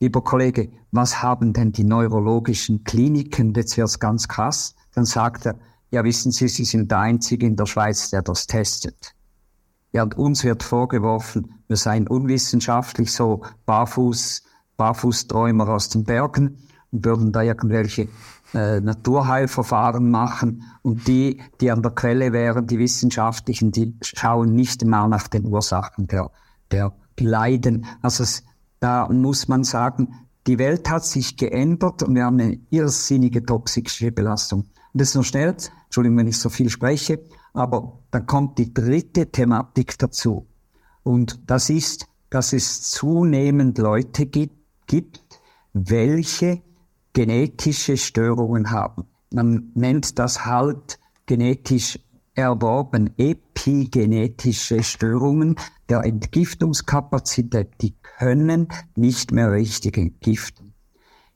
lieber 0.00 0.22
Kollege, 0.22 0.72
was 0.90 1.22
haben 1.22 1.52
denn 1.52 1.72
die 1.72 1.84
neurologischen 1.84 2.84
Kliniken? 2.84 3.52
Jetzt 3.54 3.76
wird's 3.76 3.98
ganz 3.98 4.28
krass. 4.28 4.74
Dann 4.94 5.04
sagt 5.04 5.46
er, 5.46 5.58
ja, 5.90 6.02
wissen 6.02 6.32
Sie, 6.32 6.48
Sie 6.48 6.64
sind 6.64 6.90
der 6.90 7.00
Einzige 7.00 7.46
in 7.46 7.56
der 7.56 7.66
Schweiz, 7.66 8.10
der 8.10 8.22
das 8.22 8.46
testet. 8.46 9.14
Ja, 9.92 10.02
und 10.02 10.16
uns 10.16 10.42
wird 10.42 10.62
vorgeworfen, 10.62 11.54
wir 11.68 11.76
seien 11.76 12.08
unwissenschaftlich 12.08 13.12
so 13.12 13.42
barfuß, 13.66 14.42
Barfußträumer 14.76 15.68
aus 15.68 15.88
den 15.88 16.02
Bergen 16.02 16.46
und 16.48 16.58
würden 17.02 17.32
da 17.32 17.42
irgendwelche 17.42 18.08
äh, 18.54 18.80
Naturheilverfahren 18.80 20.10
machen. 20.10 20.62
Und 20.82 21.06
die, 21.08 21.40
die 21.60 21.70
an 21.70 21.82
der 21.82 21.92
Quelle 21.92 22.32
wären, 22.32 22.66
die 22.66 22.78
Wissenschaftlichen, 22.78 23.72
die 23.72 23.94
schauen 24.02 24.54
nicht 24.54 24.84
mal 24.84 25.08
nach 25.08 25.28
den 25.28 25.46
Ursachen 25.46 26.06
der, 26.06 26.30
der 26.70 26.92
Leiden. 27.18 27.86
Also 28.00 28.22
es, 28.22 28.44
da 28.80 29.08
muss 29.08 29.48
man 29.48 29.64
sagen, 29.64 30.14
die 30.46 30.58
Welt 30.58 30.90
hat 30.90 31.04
sich 31.04 31.36
geändert 31.36 32.02
und 32.02 32.14
wir 32.14 32.24
haben 32.24 32.38
eine 32.38 32.58
irrsinnige 32.70 33.44
toxische 33.44 34.12
Belastung. 34.12 34.60
Und 34.92 35.00
das 35.00 35.14
nur 35.14 35.24
schnell, 35.24 35.56
Entschuldigung, 35.86 36.18
wenn 36.18 36.28
ich 36.28 36.38
so 36.38 36.48
viel 36.48 36.68
spreche, 36.68 37.20
aber 37.54 37.98
dann 38.10 38.26
kommt 38.26 38.58
die 38.58 38.72
dritte 38.72 39.30
Thematik 39.30 39.98
dazu. 39.98 40.46
Und 41.02 41.40
das 41.46 41.70
ist, 41.70 42.06
dass 42.30 42.52
es 42.52 42.82
zunehmend 42.90 43.78
Leute 43.78 44.26
gibt, 44.26 44.56
gibt 44.86 45.20
welche 45.72 46.62
genetische 47.14 47.96
Störungen 47.96 48.70
haben. 48.70 49.06
Man 49.32 49.70
nennt 49.74 50.18
das 50.18 50.44
halt 50.44 50.98
genetisch 51.26 51.98
erworben 52.34 53.14
epigenetische 53.16 54.82
Störungen 54.82 55.56
der 55.88 56.04
Entgiftungskapazität. 56.04 57.70
Die 57.80 57.94
können 58.18 58.68
nicht 58.96 59.32
mehr 59.32 59.52
richtig 59.52 59.96
entgiften. 59.96 60.74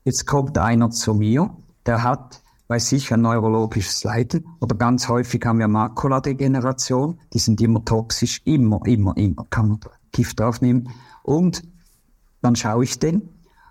Jetzt 0.05 0.27
kommt 0.27 0.59
einer 0.59 0.91
zu 0.91 1.15
mir, 1.15 1.57
der 1.87 2.03
hat, 2.03 2.43
weiß 2.67 2.93
ich, 2.93 3.13
ein 3.13 3.23
neurologisches 3.23 4.05
Leiden 4.05 4.45
oder 4.61 4.77
ganz 4.77 5.09
häufig 5.09 5.45
haben 5.45 5.61
wir 5.61 5.69
Makuladegeneration, 5.69 7.21
die 7.33 7.39
sind 7.39 7.61
immer 7.61 7.85
toxisch, 7.85 8.43
immer, 8.45 8.81
immer, 8.85 9.17
immer, 9.17 9.47
kann 9.51 9.69
man 9.69 9.81
Gift 10.11 10.41
draufnehmen. 10.41 10.89
Und 11.23 11.63
dann 12.43 12.57
schaue 12.57 12.85
ich 12.85 12.99
den 12.99 13.29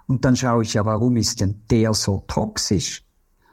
und 0.08 0.24
dann 0.24 0.36
schaue 0.36 0.64
ich 0.64 0.74
ja, 0.74 0.86
warum 0.86 1.18
ist 1.18 1.42
denn 1.42 1.64
der 1.70 1.94
so 1.94 2.24
toxisch? 2.28 3.04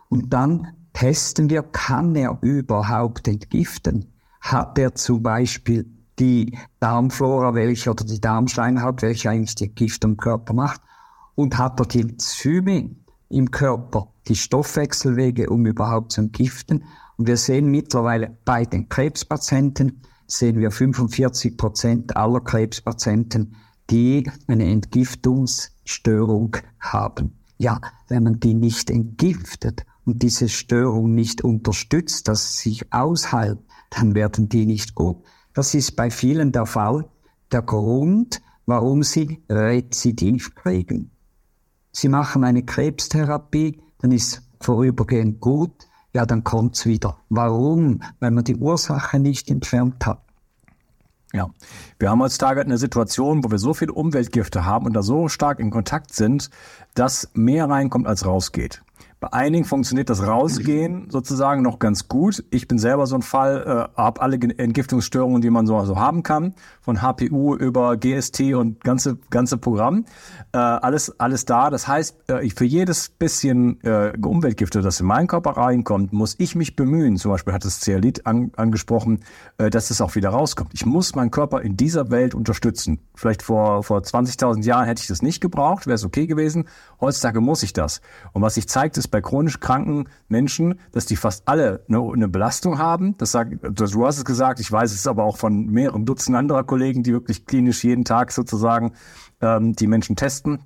Und 0.09 0.33
dann 0.33 0.69
testen 0.93 1.51
wir, 1.51 1.63
kann 1.63 2.15
er 2.15 2.39
überhaupt 2.41 3.27
entgiften? 3.27 4.13
Hat 4.41 4.79
er 4.79 4.95
zum 4.95 5.23
Beispiel 5.23 5.87
die 6.19 6.57
Darmflora, 6.79 7.55
welche 7.55 7.91
oder 7.91 8.05
die 8.05 8.21
Darmschleimhaut, 8.21 9.03
welche 9.03 9.31
eigentlich 9.31 9.57
die 9.57 9.75
Gift 9.75 10.05
im 10.05 10.17
Körper 10.17 10.55
macht? 10.55 10.81
Und 11.35 11.59
hat 11.59 11.81
er 11.81 11.87
die 11.87 12.03
Enzyme 12.03 12.95
im 13.29 13.51
Körper, 13.51 14.13
die 14.29 14.37
Stoffwechselwege, 14.37 15.51
um 15.51 15.67
überhaupt 15.67 16.13
zu 16.13 16.21
entgiften? 16.21 16.85
Und 17.17 17.27
wir 17.27 17.37
sehen 17.37 17.67
mittlerweile 17.67 18.37
bei 18.45 18.65
den 18.65 18.89
Krebspatienten, 18.89 20.03
sehen 20.29 20.59
wir 20.59 20.71
45 20.71 21.57
Prozent 21.57 22.17
aller 22.17 22.41
Krebspatienten, 22.41 23.57
die 23.91 24.31
eine 24.47 24.71
Entgiftungsstörung 25.85 26.57
haben. 26.81 27.39
Ja, 27.59 27.81
wenn 28.09 28.25
man 28.25 28.41
die 28.41 28.55
nicht 28.55 28.91
entgiftet 28.91 29.85
und 30.05 30.23
diese 30.23 30.49
Störung 30.49 31.15
nicht 31.15 31.45
unterstützt, 31.45 32.29
dass 32.29 32.59
sie 32.59 32.71
sich 32.71 32.93
ausheilt, 32.93 33.59
dann 33.91 34.15
werden 34.15 34.49
die 34.49 34.67
nicht 34.67 34.95
gut. 34.95 35.19
Das 35.53 35.75
ist 35.75 35.95
bei 35.95 36.11
vielen 36.11 36.51
der 36.53 36.67
Fall. 36.67 37.09
Der 37.53 37.63
Grund, 37.63 38.43
warum 38.67 39.03
sie 39.03 39.43
Rezidiv 39.49 40.55
kriegen. 40.55 41.11
Sie 41.93 42.09
machen 42.09 42.43
eine 42.43 42.65
Krebstherapie, 42.65 43.81
dann 43.99 44.11
ist 44.11 44.43
vorübergehend 44.61 45.41
gut, 45.41 45.87
ja, 46.13 46.27
dann 46.27 46.43
kommt's 46.43 46.87
wieder. 46.87 47.19
Warum? 47.29 48.01
Weil 48.19 48.33
man 48.33 48.45
die 48.45 48.57
Ursache 48.57 49.21
nicht 49.21 49.49
entfernt 49.49 50.05
hat. 50.07 50.24
Ja, 51.35 51.51
wir 51.99 52.11
haben 52.11 52.23
heutzutage 52.23 52.61
eine 52.61 52.79
Situation, 52.79 53.43
wo 53.43 53.51
wir 53.51 53.59
so 53.59 53.75
viele 53.75 53.93
Umweltgifte 53.93 54.65
haben 54.65 54.87
und 54.87 54.93
da 54.93 55.03
so 55.03 55.27
stark 55.27 55.59
in 55.59 55.71
Kontakt 55.71 56.15
sind, 56.15 56.49
dass 56.95 57.29
mehr 57.35 57.69
reinkommt 57.69 58.07
als 58.07 58.25
rausgeht. 58.25 58.83
Bei 59.25 59.33
einigen 59.33 59.65
funktioniert 59.65 60.11
das 60.11 60.27
Rausgehen 60.27 61.09
sozusagen 61.09 61.63
noch 61.63 61.79
ganz 61.79 62.09
gut. 62.09 62.45
Ich 62.51 62.69
bin 62.69 62.79
selber 62.79 63.07
so 63.07 63.15
ein 63.15 63.23
Fall, 63.23 63.89
äh, 63.97 63.99
habe 63.99 64.21
alle 64.21 64.37
Entgiftungsstörungen, 64.37 65.41
die 65.41 65.49
man 65.49 65.67
so 65.67 65.79
also 65.79 65.97
haben 65.97 66.23
kann, 66.23 66.55
von 66.83 67.01
HPU 67.01 67.57
über 67.57 67.97
GST 67.97 68.53
und 68.53 68.85
ganze 68.85 69.17
ganze 69.31 69.57
Programm, 69.57 70.05
äh, 70.53 70.59
alles 70.59 71.19
alles 71.19 71.47
da. 71.47 71.71
Das 71.71 71.89
heißt, 71.89 72.29
äh, 72.29 72.51
für 72.51 72.67
jedes 72.67 73.09
bisschen 73.09 73.83
äh, 73.83 74.13
Umweltgifte, 74.23 74.83
das 74.83 75.01
in 75.01 75.07
meinen 75.07 75.27
Körper 75.27 75.53
reinkommt, 75.53 76.13
muss 76.13 76.35
ich 76.37 76.55
mich 76.55 76.77
bemühen. 76.77 77.17
Zum 77.17 77.31
Beispiel 77.31 77.55
hat 77.55 77.65
das 77.65 77.81
Zeolit 77.81 78.27
an, 78.27 78.53
angesprochen, 78.57 79.21
äh, 79.57 79.71
dass 79.71 79.89
es 79.89 80.03
auch 80.03 80.17
wieder 80.17 80.29
rauskommt. 80.29 80.73
Ich 80.75 80.85
muss 80.85 81.15
meinen 81.15 81.31
Körper 81.31 81.63
in 81.63 81.79
dieser 81.79 82.11
Welt 82.11 82.35
unterstützen. 82.35 83.01
Vielleicht 83.15 83.41
vor 83.41 83.85
vor 83.85 84.01
20.000 84.01 84.65
Jahren 84.65 84.85
hätte 84.85 85.01
ich 85.01 85.09
das 85.09 85.23
nicht 85.23 85.41
gebraucht, 85.41 85.87
wäre 85.87 85.95
es 85.95 86.05
okay 86.05 86.27
gewesen. 86.27 86.69
Heutzutage 87.01 87.41
muss 87.41 87.63
ich 87.63 87.73
das. 87.73 88.03
Und 88.35 88.43
was 88.43 88.57
sich 88.57 88.69
zeigt, 88.69 88.99
ist 88.99 89.14
bei 89.15 89.21
chronisch 89.21 89.61
kranken 89.61 90.09
Menschen, 90.27 90.81
dass 90.91 91.07
die 91.07 91.15
fast 91.15 91.47
alle 91.47 91.85
eine, 91.89 92.01
eine 92.01 92.27
Belastung 92.27 92.79
haben. 92.79 93.17
Das 93.19 93.31
sagt, 93.31 93.59
du 93.63 94.07
hast 94.07 94.19
es 94.19 94.25
gesagt, 94.25 94.59
ich 94.59 94.73
weiß 94.73 94.93
es 94.93 95.07
aber 95.07 95.23
auch 95.23 95.37
von 95.37 95.67
mehreren 95.67 96.05
Dutzend 96.05 96.37
anderer 96.37 96.65
Kollegen, 96.65 97.05
die 97.05 97.13
wirklich 97.13 97.47
klinisch 97.47 97.85
jeden 97.85 98.05
Tag 98.05 98.33
sozusagen 98.33 98.91
ähm, 99.41 99.75
die 99.75 99.87
Menschen 99.87 100.17
testen. 100.17 100.65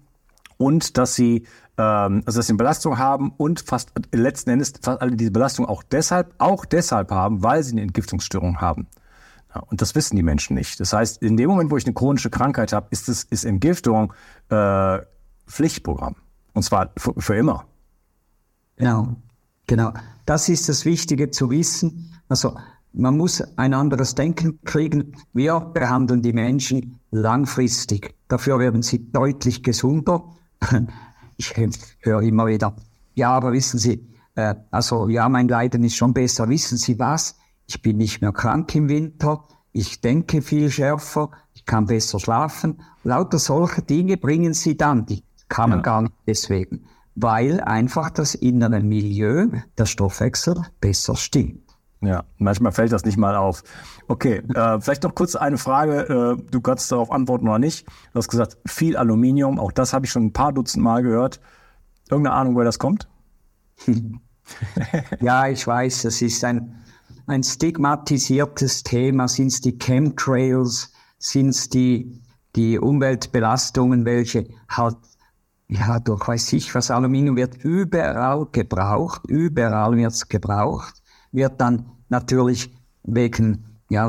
Und 0.56 0.96
dass 0.96 1.14
sie 1.14 1.44
ähm, 1.76 2.22
also 2.24 2.38
dass 2.38 2.46
sie 2.46 2.52
eine 2.52 2.56
Belastung 2.56 2.96
haben 2.96 3.34
und 3.37 3.61
fast 3.61 3.92
letzten 4.14 4.48
Endes 4.48 4.72
fast 4.80 5.02
alle 5.02 5.14
diese 5.14 5.30
Belastung 5.30 5.66
auch 5.66 5.82
deshalb, 5.82 6.34
auch 6.38 6.64
deshalb 6.64 7.11
haben, 7.11 7.42
weil 7.42 7.62
sie 7.62 7.72
eine 7.72 7.82
Entgiftungsstörung 7.82 8.62
haben. 8.62 8.87
Ja, 9.54 9.61
und 9.61 9.82
das 9.82 9.94
wissen 9.94 10.16
die 10.16 10.22
Menschen 10.22 10.54
nicht. 10.54 10.80
Das 10.80 10.94
heißt, 10.94 11.22
in 11.22 11.37
dem 11.37 11.50
Moment, 11.50 11.70
wo 11.70 11.76
ich 11.76 11.84
eine 11.84 11.92
chronische 11.92 12.30
Krankheit 12.30 12.72
habe, 12.72 12.87
ist 12.92 13.11
es 13.11 13.24
ist 13.24 13.44
Entgiftung 13.44 14.14
äh, 14.48 15.00
Pflichtprogramm. 15.46 16.16
Und 16.54 16.62
zwar 16.62 16.92
für 16.96 17.37
immer. 17.37 17.66
Genau, 18.78 19.16
genau. 19.66 19.92
Das 20.24 20.48
ist 20.48 20.68
das 20.68 20.84
Wichtige 20.84 21.30
zu 21.30 21.50
wissen. 21.50 22.14
Also 22.28 22.56
man 22.92 23.16
muss 23.16 23.42
ein 23.56 23.74
anderes 23.74 24.14
Denken 24.14 24.58
kriegen. 24.64 25.16
Wir 25.32 25.60
behandeln 25.60 26.22
die 26.22 26.32
Menschen 26.32 26.98
langfristig. 27.10 28.14
Dafür 28.28 28.58
werden 28.58 28.82
sie 28.82 29.10
deutlich 29.12 29.62
gesunder. 29.62 30.24
Ich 31.40 31.54
höre 32.00 32.22
immer 32.22 32.48
wieder, 32.48 32.74
ja, 33.14 33.30
aber 33.30 33.52
wissen 33.52 33.78
Sie, 33.78 34.04
äh, 34.34 34.56
also 34.72 35.08
ja, 35.08 35.28
mein 35.28 35.46
Leiden 35.46 35.84
ist 35.84 35.94
schon 35.94 36.12
besser. 36.12 36.48
Wissen 36.48 36.78
Sie 36.78 36.98
was? 36.98 37.36
Ich 37.68 37.80
bin 37.80 37.98
nicht 37.98 38.20
mehr 38.20 38.32
krank 38.32 38.74
im 38.74 38.88
Winter. 38.88 39.44
Ich 39.70 40.00
denke 40.00 40.42
viel 40.42 40.68
schärfer. 40.68 41.30
Ich 41.54 41.64
kann 41.64 41.86
besser 41.86 42.18
schlafen. 42.18 42.80
Lauter 43.04 43.38
solche 43.38 43.82
Dinge 43.82 44.16
bringen 44.16 44.52
Sie 44.52 44.76
dann. 44.76 45.06
Die 45.06 45.22
kann 45.48 45.70
man 45.70 45.78
ja. 45.78 45.82
gar 45.84 46.02
nicht 46.02 46.14
deswegen 46.26 46.88
weil 47.20 47.61
einfach 47.61 48.11
das 48.11 48.35
innere 48.35 48.81
Milieu, 48.81 49.48
der 49.76 49.87
Stoffwechsel 49.87 50.54
besser 50.81 51.16
stimmt. 51.16 51.62
Ja, 52.00 52.24
manchmal 52.37 52.70
fällt 52.70 52.92
das 52.92 53.04
nicht 53.04 53.16
mal 53.16 53.35
auf. 53.35 53.64
Okay, 54.07 54.37
äh, 54.54 54.81
vielleicht 54.81 55.02
noch 55.02 55.16
kurz 55.16 55.35
eine 55.35 55.59
Frage. 55.59 56.38
Äh, 56.38 56.50
du 56.50 56.61
kannst 56.61 56.92
darauf 56.92 57.11
antworten 57.11 57.48
oder 57.48 57.59
nicht. 57.59 57.88
Du 58.12 58.18
hast 58.18 58.28
gesagt, 58.28 58.57
viel 58.66 58.96
Aluminium. 58.96 59.59
Auch 59.59 59.72
das 59.72 59.92
habe 59.92 60.07
ich 60.07 60.12
schon 60.12 60.26
ein 60.26 60.33
paar 60.33 60.52
Dutzend 60.52 60.85
Mal 60.85 61.02
gehört. 61.02 61.40
Irgendeine 62.09 62.37
Ahnung, 62.37 62.54
woher 62.54 62.66
das 62.66 62.78
kommt? 62.78 63.09
ja, 65.20 65.48
ich 65.48 65.66
weiß, 65.66 66.02
das 66.02 66.22
ist 66.22 66.44
ein, 66.44 66.76
ein 67.26 67.42
stigmatisiertes 67.42 68.85
Thema. 68.85 69.26
Sind 69.26 69.48
es 69.48 69.61
die 69.61 69.76
Chemtrails? 69.76 70.92
Sind 71.18 71.48
es 71.48 71.68
die, 71.68 72.22
die 72.54 72.78
Umweltbelastungen, 72.78 74.04
welche 74.04 74.46
halt 74.68 74.98
ja, 75.68 76.00
durch 76.00 76.26
weiß 76.26 76.52
ich 76.54 76.74
was, 76.74 76.90
Aluminium 76.90 77.37
wird 77.37 77.62
überall 77.62 78.46
gebraucht, 78.50 79.22
überall 79.28 79.96
wird's 79.96 80.28
gebraucht, 80.28 81.02
wird 81.31 81.61
dann 81.61 81.87
natürlich 82.09 82.74
wegen, 83.02 83.64
ja, 83.90 84.09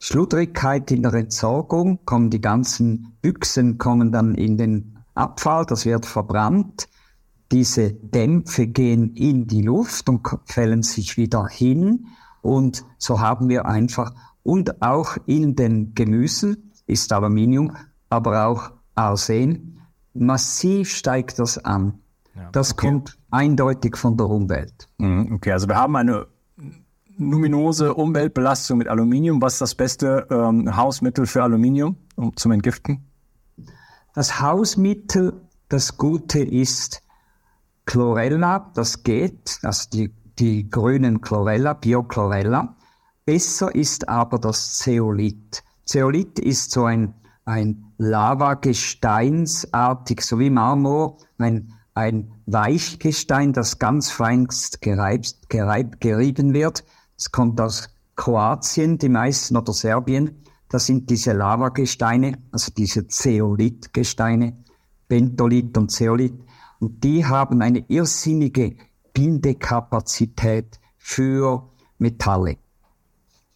Schludrigkeit 0.00 0.90
in 0.90 1.02
der 1.02 1.14
Entsorgung, 1.14 2.04
kommen 2.04 2.30
die 2.30 2.40
ganzen 2.40 3.16
Büchsen, 3.20 3.78
kommen 3.78 4.10
dann 4.12 4.34
in 4.34 4.56
den 4.56 4.98
Abfall, 5.14 5.66
das 5.66 5.84
wird 5.84 6.06
verbrannt, 6.06 6.88
diese 7.52 7.92
Dämpfe 7.92 8.66
gehen 8.66 9.14
in 9.14 9.46
die 9.46 9.62
Luft 9.62 10.08
und 10.08 10.26
fällen 10.46 10.82
sich 10.82 11.16
wieder 11.16 11.46
hin. 11.46 12.06
Und 12.42 12.84
so 12.96 13.20
haben 13.20 13.48
wir 13.48 13.66
einfach, 13.66 14.14
und 14.42 14.80
auch 14.82 15.16
in 15.26 15.54
den 15.54 15.94
Gemüsen 15.94 16.72
ist 16.86 17.12
Aluminium, 17.12 17.76
aber 18.08 18.46
auch 18.46 18.70
Arsen, 18.94 19.79
massiv 20.14 20.90
steigt 20.90 21.38
das 21.38 21.58
an. 21.58 22.00
Ja, 22.34 22.50
das 22.52 22.72
okay. 22.72 22.88
kommt 22.88 23.18
eindeutig 23.30 23.96
von 23.96 24.16
der 24.16 24.28
Umwelt. 24.28 24.88
Mhm, 24.98 25.32
okay, 25.34 25.52
also 25.52 25.68
wir 25.68 25.76
haben 25.76 25.96
eine 25.96 26.26
numinose 27.20 27.94
Umweltbelastung 27.94 28.78
mit 28.78 28.88
Aluminium. 28.88 29.42
Was 29.42 29.54
ist 29.54 29.60
das 29.60 29.74
beste 29.74 30.26
ähm, 30.30 30.74
Hausmittel 30.76 31.26
für 31.26 31.42
Aluminium 31.42 31.96
um, 32.16 32.34
zum 32.36 32.52
Entgiften? 32.52 33.06
Das 34.14 34.40
Hausmittel, 34.40 35.40
das 35.68 35.96
Gute 35.96 36.40
ist 36.40 37.02
Chlorella, 37.84 38.70
das 38.74 39.02
geht, 39.02 39.58
also 39.62 39.88
die, 39.92 40.12
die 40.38 40.68
grünen 40.68 41.20
Chlorella, 41.20 41.74
Biochlorella. 41.74 42.76
Besser 43.24 43.74
ist 43.74 44.08
aber 44.08 44.38
das 44.38 44.78
Zeolit. 44.78 45.62
Zeolit 45.84 46.38
ist 46.38 46.70
so 46.70 46.84
ein, 46.84 47.14
ein 47.50 47.92
Lavagesteinsartig, 47.98 50.22
so 50.22 50.38
wie 50.38 50.48
Marmor, 50.50 51.16
ein, 51.38 51.72
ein 51.94 52.30
Weichgestein, 52.46 53.52
das 53.52 53.80
ganz 53.80 54.10
feinst 54.10 54.80
gereibt, 54.80 55.50
gereibt, 55.50 56.00
gerieben 56.00 56.54
wird. 56.54 56.84
Es 57.18 57.30
kommt 57.32 57.60
aus 57.60 57.90
Kroatien, 58.14 58.98
die 58.98 59.08
meisten, 59.08 59.56
oder 59.56 59.72
Serbien. 59.72 60.44
Das 60.68 60.86
sind 60.86 61.10
diese 61.10 61.32
Lavagesteine, 61.32 62.38
also 62.52 62.70
diese 62.76 63.08
Zeolithgesteine, 63.08 64.62
Bentolit 65.08 65.76
und 65.76 65.90
Zeolit. 65.90 66.40
Und 66.78 67.02
die 67.02 67.26
haben 67.26 67.62
eine 67.62 67.84
irrsinnige 67.88 68.76
Bindekapazität 69.12 70.78
für 70.96 71.68
Metalle. 71.98 72.58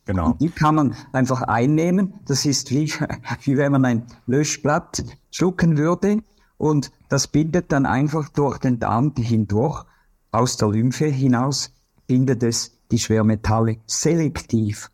Genau. 0.07 0.27
Und 0.27 0.41
die 0.41 0.51
kann 0.51 0.75
man 0.75 0.95
einfach 1.13 1.43
einnehmen. 1.43 2.15
Das 2.27 2.45
ist 2.45 2.71
wie, 2.71 2.93
wie 3.43 3.57
wenn 3.57 3.73
man 3.73 3.85
ein 3.85 4.07
Löschblatt 4.27 5.05
schlucken 5.31 5.79
würde. 5.79 6.23
Und 6.57 6.93
das 7.09 7.27
bindet 7.27 7.73
dann 7.73 7.87
einfach 7.87 8.29
durch 8.29 8.59
den 8.59 8.79
Darm 8.79 9.13
hindurch, 9.17 9.85
aus 10.31 10.57
der 10.57 10.69
Lymphe 10.69 11.07
hinaus, 11.07 11.73
bindet 12.07 12.43
es 12.43 12.79
die 12.91 12.99
Schwermetalle 12.99 13.79
selektiv. 13.87 14.91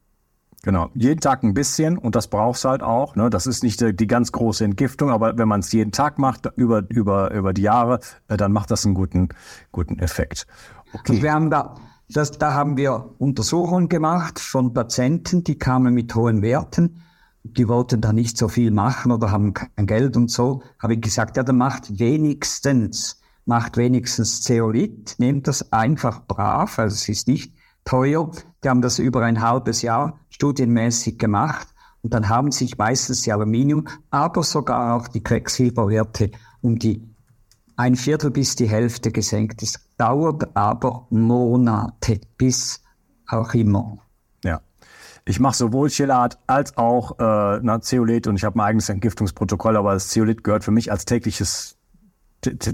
Genau, 0.62 0.90
jeden 0.94 1.20
Tag 1.20 1.42
ein 1.42 1.54
bisschen 1.54 1.96
und 1.96 2.14
das 2.14 2.28
brauchst 2.28 2.66
halt 2.66 2.82
auch. 2.82 3.16
Ne? 3.16 3.30
Das 3.30 3.46
ist 3.46 3.62
nicht 3.62 3.80
die, 3.80 3.96
die 3.96 4.06
ganz 4.06 4.30
große 4.30 4.62
Entgiftung, 4.62 5.10
aber 5.10 5.38
wenn 5.38 5.48
man 5.48 5.60
es 5.60 5.72
jeden 5.72 5.90
Tag 5.90 6.18
macht, 6.18 6.50
über, 6.56 6.84
über, 6.90 7.30
über 7.32 7.54
die 7.54 7.62
Jahre, 7.62 8.00
äh, 8.28 8.36
dann 8.36 8.52
macht 8.52 8.70
das 8.70 8.84
einen 8.84 8.94
guten, 8.94 9.30
guten 9.72 9.98
Effekt. 9.98 10.46
Okay. 10.92 11.12
Und 11.12 11.22
wir 11.22 11.32
haben 11.32 11.48
da, 11.48 11.76
das, 12.16 12.32
da 12.32 12.54
haben 12.54 12.76
wir 12.76 13.14
Untersuchungen 13.18 13.88
gemacht 13.88 14.38
von 14.38 14.72
Patienten, 14.72 15.44
die 15.44 15.58
kamen 15.58 15.94
mit 15.94 16.14
hohen 16.14 16.42
Werten. 16.42 17.02
Die 17.42 17.68
wollten 17.68 18.00
da 18.00 18.12
nicht 18.12 18.36
so 18.36 18.48
viel 18.48 18.70
machen 18.70 19.12
oder 19.12 19.30
haben 19.30 19.54
kein 19.54 19.86
Geld 19.86 20.16
und 20.16 20.30
so. 20.30 20.62
Habe 20.78 20.94
ich 20.94 21.00
gesagt, 21.00 21.36
ja, 21.36 21.42
dann 21.42 21.56
macht 21.56 21.98
wenigstens, 21.98 23.20
macht 23.46 23.76
wenigstens 23.76 24.42
Zeolit, 24.42 25.14
nehmt 25.18 25.48
das 25.48 25.72
einfach 25.72 26.26
brav, 26.26 26.78
also 26.78 26.94
es 26.94 27.08
ist 27.08 27.28
nicht 27.28 27.54
teuer. 27.84 28.30
Die 28.62 28.68
haben 28.68 28.82
das 28.82 28.98
über 28.98 29.22
ein 29.22 29.40
halbes 29.40 29.80
Jahr 29.82 30.18
studienmäßig 30.28 31.18
gemacht 31.18 31.68
und 32.02 32.12
dann 32.12 32.28
haben 32.28 32.50
sich 32.50 32.76
meistens 32.76 33.22
die 33.22 33.32
Aluminium, 33.32 33.88
aber 34.10 34.42
sogar 34.42 34.96
auch 34.96 35.08
die 35.08 35.22
Quecksilberwerte 35.22 36.30
um 36.60 36.78
die 36.78 37.09
ein 37.80 37.96
Viertel 37.96 38.30
bis 38.30 38.56
die 38.56 38.68
Hälfte 38.68 39.10
gesenkt. 39.10 39.62
Es 39.62 39.80
dauert 39.96 40.54
aber 40.54 41.06
Monate 41.08 42.20
bis 42.36 42.82
auch 43.26 43.54
immer. 43.54 43.96
Ja. 44.44 44.60
Ich 45.24 45.40
mache 45.40 45.56
sowohl 45.56 45.88
Chelat 45.88 46.38
als 46.46 46.76
auch 46.76 47.18
äh, 47.18 47.60
na, 47.62 47.80
Zeolit 47.80 48.26
und 48.26 48.36
ich 48.36 48.44
habe 48.44 48.58
mein 48.58 48.66
eigenes 48.66 48.90
Entgiftungsprotokoll, 48.90 49.78
aber 49.78 49.94
das 49.94 50.08
Zeolit 50.08 50.44
gehört 50.44 50.62
für 50.62 50.72
mich 50.72 50.92
als 50.92 51.06
tägliches 51.06 51.78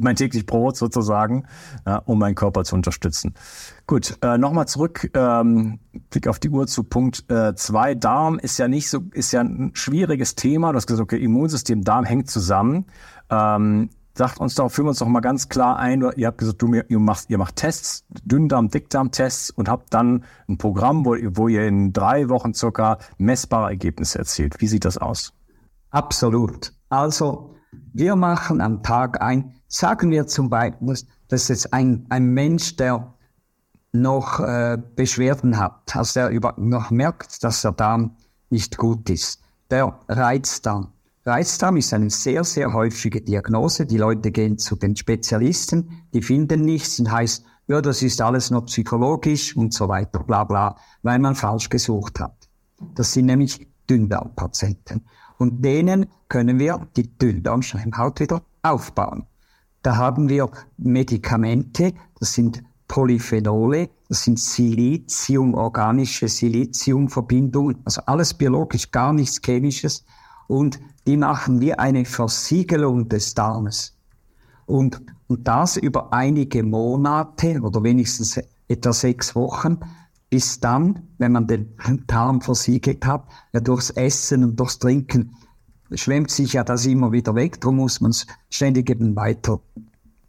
mein 0.00 0.14
täglich 0.14 0.46
Brot 0.46 0.76
sozusagen, 0.76 1.44
ja, 1.84 1.98
um 1.98 2.20
meinen 2.20 2.36
Körper 2.36 2.62
zu 2.62 2.76
unterstützen. 2.76 3.34
Gut, 3.88 4.16
äh, 4.22 4.38
nochmal 4.38 4.68
zurück, 4.68 5.10
ähm, 5.14 5.80
Blick 6.10 6.28
auf 6.28 6.38
die 6.38 6.50
Uhr 6.50 6.68
zu 6.68 6.84
Punkt 6.84 7.24
2. 7.28 7.90
Äh, 7.90 7.96
Darm 7.96 8.38
ist 8.38 8.58
ja 8.58 8.68
nicht 8.68 8.88
so, 8.88 9.02
ist 9.12 9.32
ja 9.32 9.40
ein 9.40 9.72
schwieriges 9.74 10.36
Thema. 10.36 10.70
Du 10.70 10.76
hast 10.76 10.86
gesagt, 10.86 11.02
okay, 11.02 11.22
Immunsystem, 11.22 11.82
Darm 11.82 12.04
hängt 12.04 12.30
zusammen. 12.30 12.86
Ähm, 13.28 13.90
sagt 14.16 14.40
uns 14.40 14.54
doch, 14.54 14.70
führen 14.70 14.86
wir 14.86 14.90
uns 14.90 14.98
doch 14.98 15.08
mal 15.08 15.20
ganz 15.20 15.48
klar 15.48 15.78
ein. 15.78 16.04
Ihr 16.16 16.26
habt 16.26 16.38
gesagt, 16.38 16.62
du, 16.62 16.72
ihr, 16.72 16.98
macht, 16.98 17.28
ihr 17.28 17.38
macht 17.38 17.56
Tests, 17.56 18.04
Dünndarm, 18.24 18.68
Dickdarm-Tests 18.68 19.50
und 19.50 19.68
habt 19.68 19.92
dann 19.92 20.24
ein 20.48 20.58
Programm, 20.58 21.04
wo, 21.04 21.16
wo 21.36 21.48
ihr 21.48 21.66
in 21.66 21.92
drei 21.92 22.28
Wochen 22.28 22.54
circa 22.54 22.98
messbare 23.18 23.70
Ergebnisse 23.70 24.18
erzielt. 24.18 24.60
Wie 24.60 24.68
sieht 24.68 24.84
das 24.84 24.98
aus? 24.98 25.32
Absolut. 25.90 26.72
Also, 26.88 27.54
wir 27.92 28.16
machen 28.16 28.60
am 28.60 28.82
Tag 28.82 29.20
ein 29.20 29.56
Sagen 29.68 30.10
wir 30.10 30.26
zum 30.26 30.48
Beispiel, 30.48 30.96
dass 31.28 31.48
jetzt 31.48 31.72
ein, 31.72 32.06
ein 32.08 32.26
Mensch, 32.26 32.76
der 32.76 33.14
noch 33.92 34.40
äh, 34.40 34.78
Beschwerden 34.94 35.58
hat, 35.58 35.96
also 35.96 36.20
der 36.20 36.30
über, 36.30 36.54
noch 36.56 36.90
merkt, 36.90 37.42
dass 37.42 37.62
der 37.62 37.72
Darm 37.72 38.16
nicht 38.50 38.76
gut 38.76 39.10
ist. 39.10 39.42
Der 39.70 39.98
Reizdarm. 40.08 40.92
Reizdarm 41.26 41.76
ist 41.76 41.92
eine 41.92 42.08
sehr, 42.08 42.44
sehr 42.44 42.72
häufige 42.72 43.20
Diagnose. 43.20 43.84
Die 43.84 43.96
Leute 43.96 44.30
gehen 44.30 44.58
zu 44.58 44.76
den 44.76 44.94
Spezialisten, 44.94 46.04
die 46.14 46.22
finden 46.22 46.64
nichts 46.64 47.00
und 47.00 47.10
heißt, 47.10 47.44
ja, 47.66 47.82
das 47.82 48.02
ist 48.02 48.20
alles 48.20 48.52
nur 48.52 48.64
psychologisch 48.66 49.56
und 49.56 49.74
so 49.74 49.88
weiter, 49.88 50.20
bla 50.20 50.44
bla, 50.44 50.76
weil 51.02 51.18
man 51.18 51.34
falsch 51.34 51.68
gesucht 51.68 52.20
hat. 52.20 52.48
Das 52.94 53.12
sind 53.12 53.26
nämlich 53.26 53.66
Dünndarmpatienten. 53.90 55.04
Und 55.36 55.64
denen 55.64 56.06
können 56.28 56.60
wir 56.60 56.86
die 56.96 57.18
Dünndarmschleimhaut 57.18 58.20
wieder 58.20 58.42
aufbauen. 58.62 59.26
Da 59.82 59.96
haben 59.96 60.28
wir 60.28 60.48
Medikamente, 60.76 61.92
das 62.20 62.34
sind 62.34 62.62
Polyphenole, 62.86 63.90
das 64.08 64.22
sind 64.22 64.38
Silizium, 64.38 65.54
organische 65.54 66.28
Siliziumverbindungen, 66.28 67.78
also 67.84 68.02
alles 68.06 68.32
biologisch, 68.32 68.92
gar 68.92 69.12
nichts 69.12 69.40
Chemisches. 69.44 70.04
Und 70.48 70.80
die 71.06 71.16
machen 71.16 71.60
wir 71.60 71.80
eine 71.80 72.04
Versiegelung 72.04 73.08
des 73.08 73.34
Darmes. 73.34 73.96
Und, 74.66 75.00
und 75.28 75.46
das 75.46 75.76
über 75.76 76.12
einige 76.12 76.62
Monate 76.62 77.60
oder 77.60 77.82
wenigstens 77.82 78.40
etwa 78.68 78.92
sechs 78.92 79.34
Wochen, 79.34 79.78
bis 80.28 80.58
dann, 80.58 81.08
wenn 81.18 81.32
man 81.32 81.46
den 81.46 81.74
Darm 82.06 82.40
versiegelt 82.40 83.06
hat, 83.06 83.24
ja 83.52 83.60
durchs 83.60 83.90
Essen 83.90 84.42
und 84.42 84.58
durchs 84.58 84.78
Trinken 84.78 85.36
schwemmt 85.92 86.30
sich 86.30 86.54
ja 86.54 86.64
das 86.64 86.84
immer 86.86 87.12
wieder 87.12 87.34
weg, 87.36 87.60
darum 87.60 87.76
muss 87.76 88.00
man 88.00 88.10
es 88.10 88.26
ständig 88.50 88.90
eben 88.90 89.14
weiter 89.14 89.60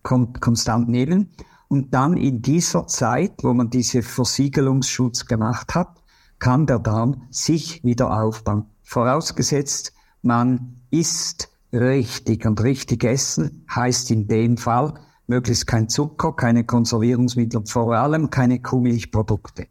konstant 0.04 0.88
nehmen. 0.88 1.32
Und 1.68 1.94
dann 1.94 2.16
in 2.16 2.42
dieser 2.42 2.88
Zeit, 2.88 3.44
wo 3.44 3.54
man 3.54 3.70
diese 3.70 4.02
Versiegelungsschutz 4.02 5.26
gemacht 5.26 5.76
hat, 5.76 6.02
kann 6.40 6.68
der 6.68 6.80
Darm 6.80 7.24
sich 7.30 7.84
wieder 7.84 8.24
aufbauen. 8.24 8.66
Vorausgesetzt, 8.84 9.94
man 10.28 10.82
isst 10.92 11.50
richtig 11.74 12.46
und 12.46 12.62
richtig 12.62 13.04
essen 13.04 13.66
heißt 13.74 14.12
in 14.12 14.28
dem 14.28 14.58
Fall 14.58 14.94
möglichst 15.26 15.68
kein 15.68 15.90
Zucker, 15.90 16.34
keine 16.34 16.64
Konservierungsmittel 16.64 17.60
und 17.60 17.70
vor 17.70 17.94
allem 17.94 18.30
keine 18.30 18.62
Kuhmilchprodukte. 18.62 19.68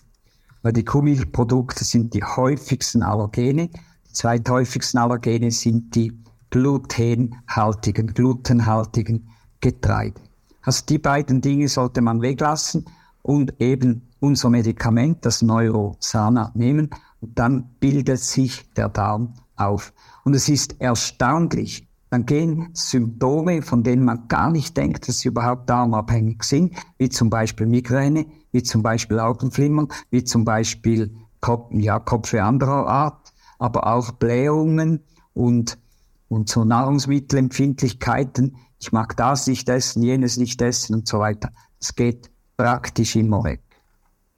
Weil 0.62 0.72
die 0.72 0.84
Kuhmilchprodukte 0.84 1.84
sind 1.84 2.12
die 2.12 2.24
häufigsten 2.24 3.02
Allergene 3.02 3.70
zweithäufigsten 4.16 4.98
Allergene 4.98 5.50
sind 5.50 5.94
die 5.94 6.12
glutenhaltigen, 6.50 8.14
glutenhaltigen 8.14 9.28
Getreide. 9.60 10.20
Also 10.62 10.84
die 10.88 10.98
beiden 10.98 11.40
Dinge 11.40 11.68
sollte 11.68 12.00
man 12.00 12.22
weglassen 12.22 12.86
und 13.22 13.60
eben 13.60 14.08
unser 14.18 14.48
Medikament, 14.48 15.24
das 15.24 15.42
Neurosana, 15.42 16.50
nehmen 16.54 16.90
und 17.20 17.38
dann 17.38 17.70
bildet 17.78 18.20
sich 18.20 18.72
der 18.72 18.88
Darm 18.88 19.34
auf. 19.56 19.92
Und 20.26 20.34
es 20.34 20.48
ist 20.48 20.80
erstaunlich, 20.80 21.86
dann 22.10 22.26
gehen 22.26 22.70
Symptome, 22.72 23.62
von 23.62 23.84
denen 23.84 24.04
man 24.04 24.26
gar 24.26 24.50
nicht 24.50 24.76
denkt, 24.76 25.06
dass 25.06 25.20
sie 25.20 25.28
überhaupt 25.28 25.70
darmabhängig 25.70 26.42
sind, 26.42 26.74
wie 26.98 27.08
zum 27.08 27.30
Beispiel 27.30 27.68
Migräne, 27.68 28.26
wie 28.50 28.64
zum 28.64 28.82
Beispiel 28.82 29.20
Augenflimmern, 29.20 29.86
wie 30.10 30.24
zum 30.24 30.44
Beispiel 30.44 31.14
Kopf, 31.40 31.68
ja, 31.70 32.00
Kopfweh 32.00 32.40
anderer 32.40 32.88
Art, 32.88 33.32
aber 33.60 33.86
auch 33.86 34.10
Blähungen 34.10 35.04
und, 35.32 35.78
und 36.26 36.48
so 36.48 36.64
Nahrungsmittelempfindlichkeiten. 36.64 38.56
Ich 38.80 38.90
mag 38.90 39.16
das 39.16 39.46
nicht 39.46 39.68
essen, 39.68 40.02
jenes 40.02 40.38
nicht 40.38 40.60
essen 40.60 40.96
und 40.96 41.06
so 41.06 41.20
weiter. 41.20 41.52
Es 41.80 41.94
geht 41.94 42.32
praktisch 42.56 43.14
immer 43.14 43.44
weg. 43.44 43.62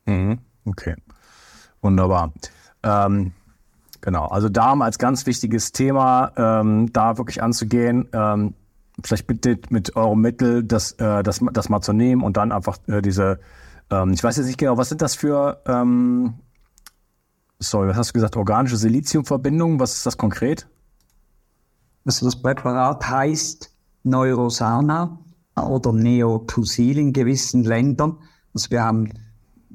Mhm. 0.04 0.38
Okay, 0.66 0.96
wunderbar. 1.80 2.34
Ähm, 2.82 3.32
genau, 4.00 4.26
also 4.26 4.48
Darm 4.48 4.82
als 4.82 4.98
ganz 4.98 5.26
wichtiges 5.26 5.72
Thema, 5.72 6.32
ähm, 6.36 6.92
da 6.92 7.18
wirklich 7.18 7.42
anzugehen. 7.42 8.08
Ähm, 8.12 8.54
vielleicht 9.04 9.26
bitte 9.26 9.58
mit 9.70 9.96
eurem 9.96 10.20
Mittel 10.20 10.64
das, 10.64 10.92
äh, 10.92 11.22
das, 11.22 11.40
das 11.52 11.68
mal 11.68 11.80
zu 11.80 11.92
nehmen 11.92 12.22
und 12.22 12.36
dann 12.36 12.52
einfach 12.52 12.78
äh, 12.88 13.00
diese, 13.00 13.38
ähm, 13.90 14.12
ich 14.12 14.22
weiß 14.22 14.36
jetzt 14.36 14.46
nicht 14.46 14.58
genau, 14.58 14.76
was 14.76 14.88
sind 14.88 15.02
das 15.02 15.14
für 15.14 15.62
ähm, 15.66 16.34
sorry, 17.58 17.88
was 17.88 17.96
hast 17.96 18.10
du 18.10 18.14
gesagt? 18.14 18.36
Organische 18.36 18.76
Siliziumverbindung, 18.76 19.80
was 19.80 19.94
ist 19.94 20.06
das 20.06 20.16
konkret? 20.16 20.66
Also 22.04 22.26
das 22.26 22.40
Präparat 22.40 23.08
heißt 23.08 23.70
Neurosana, 24.04 25.18
oder 25.66 25.92
Neotusil 25.92 26.98
in 26.98 27.12
gewissen 27.12 27.64
Ländern. 27.64 28.18
Also 28.54 28.70
wir 28.70 28.82
haben, 28.82 29.12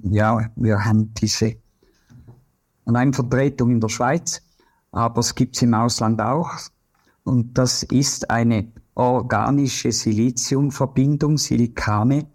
ja, 0.02 0.50
wir 0.56 0.86
haben 0.86 1.14
diese 1.16 1.56
Vertretung 3.14 3.72
in 3.72 3.80
der 3.80 3.90
Schweiz, 3.90 4.42
aber 4.92 5.20
es 5.20 5.36
gibt 5.36 5.56
es 5.56 5.62
im 5.62 5.74
Ausland 5.74 6.22
auch. 6.22 6.50
Und 7.24 7.58
das 7.58 7.84
ist 7.84 8.30
eine 8.30 8.72
organische 8.96 9.92
Siliziumverbindung, 9.92 11.38
Silikane, 11.38 12.28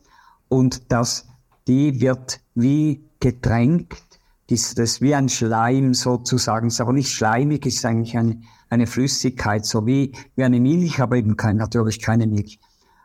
und 0.49 0.91
das, 0.91 1.27
die 1.67 2.01
wird 2.01 2.41
wie 2.55 3.05
getränkt, 3.21 4.03
ist 4.51 4.79
das 4.79 5.01
wie 5.03 5.15
ein 5.15 5.29
Schleim 5.29 5.93
sozusagen, 5.93 6.69
ist 6.69 6.81
aber 6.81 6.95
nicht 6.95 7.13
schleimig, 7.13 7.67
ist 7.67 7.85
eigentlich 7.85 8.17
eine, 8.17 8.41
eine 8.71 8.87
Flüssigkeit, 8.87 9.67
so 9.67 9.87
wie, 9.87 10.13
wie 10.37 10.45
eine 10.45 10.59
Milch, 10.59 11.01
aber 11.01 11.17
eben 11.17 11.37
kein, 11.37 11.57
natürlich 11.57 12.01
keine 12.01 12.27
Milch. 12.27 12.59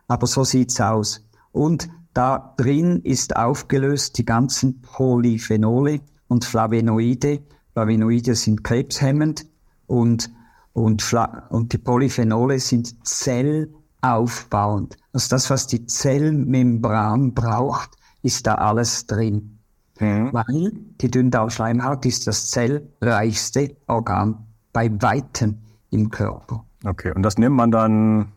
Aber 0.08 0.26
so 0.26 0.46
sieht's 0.46 0.80
aus. 0.80 1.26
Und 1.52 1.90
da 2.14 2.54
drin 2.58 3.02
ist 3.04 3.36
aufgelöst 3.36 4.18
die 4.18 4.26
ganzen 4.26 4.82
Polyphenole 4.82 6.00
und 6.28 6.46
Flavonoide. 6.46 7.42
Flavonoide 7.74 8.36
sind 8.36 8.64
krebshemmend 8.64 9.46
und, 9.88 10.32
und, 10.74 11.14
und 11.50 11.74
die 11.74 11.78
Polyphenole 11.78 12.60
sind 12.60 13.06
zellaufbauend. 13.08 14.98
Also 15.12 15.30
das, 15.30 15.50
was 15.50 15.68
die 15.68 15.86
Zellmembran 15.86 17.34
braucht, 17.34 17.92
ist 18.22 18.48
da 18.48 18.56
alles 18.56 19.06
drin. 19.06 19.60
Mhm. 20.00 20.34
Weil 20.34 20.72
die 21.02 21.12
Dünndarmschleimhaut 21.12 22.06
ist 22.06 22.28
das 22.28 22.50
zellreichste 22.50 23.76
Organ 23.88 24.48
bei 24.72 24.90
Weitem 25.02 25.60
im 25.92 26.10
Körper. 26.10 26.66
Okay, 26.84 27.12
und 27.16 27.24
das 27.24 27.38
nimmt 27.38 27.56
man 27.56 27.72
dann? 27.72 28.32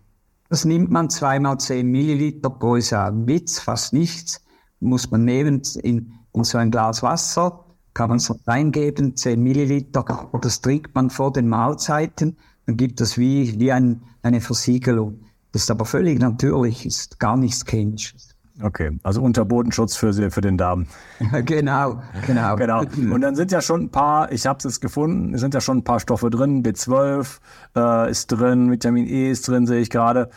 Das 0.49 0.65
nimmt 0.65 0.91
man 0.91 1.11
zweimal 1.11 1.59
zehn 1.59 1.91
Milliliter 1.91 2.51
pro 2.51 2.77
Jahr. 2.77 3.13
Witz, 3.27 3.59
fast 3.59 3.93
nichts. 3.93 4.41
Muss 4.79 5.11
man 5.11 5.25
nehmen 5.25 5.63
in, 5.83 6.13
in 6.33 6.45
so 6.45 6.59
ein 6.59 6.71
Glas 6.71 7.03
Wasser, 7.03 7.65
kann 7.97 8.11
man 8.11 8.19
so 8.19 8.39
reingeben, 8.47 9.17
zehn 9.17 9.43
Milliliter. 9.43 10.29
Das 10.43 10.61
trinkt 10.61 10.95
man 10.95 11.09
vor 11.09 11.33
den 11.33 11.49
Mahlzeiten. 11.49 12.37
Dann 12.67 12.77
gibt 12.77 13.01
es 13.01 13.17
wie, 13.17 13.59
wie 13.59 13.73
ein, 13.73 14.03
eine 14.23 14.43
Versiegelung. 14.43 15.21
Das 15.53 15.63
ist 15.63 15.71
aber 15.71 15.87
völlig 15.87 16.19
natürlich, 16.19 16.85
ist 16.85 17.19
gar 17.19 17.39
nichts 17.39 17.65
Chemisches. 17.65 18.35
Okay, 18.63 18.99
also 19.03 19.23
Unterbodenschutz 19.23 19.97
für, 19.97 20.13
für 20.31 20.41
den 20.43 20.59
Darm. 20.59 20.87
genau, 21.47 22.03
genau. 22.27 22.57
genau. 22.57 22.81
Und 23.15 23.23
dann 23.23 23.35
sind 23.35 23.51
ja 23.51 23.63
schon 23.63 23.85
ein 23.85 23.91
paar, 23.91 24.31
ich 24.31 24.47
habe 24.47 24.59
es 24.59 24.65
jetzt 24.65 24.81
gefunden, 24.81 25.39
sind 25.39 25.55
ja 25.55 25.63
schon 25.63 25.79
ein 25.79 25.85
paar 25.85 26.01
Stoffe 26.01 26.29
drin. 26.29 26.63
B12 26.63 27.39
äh, 27.77 28.11
ist 28.11 28.27
drin, 28.27 28.71
Vitamin 28.71 29.07
E 29.07 29.31
ist 29.31 29.49
drin, 29.49 29.67
sehe 29.67 29.81
ich 29.81 29.89
gerade. 29.89 30.29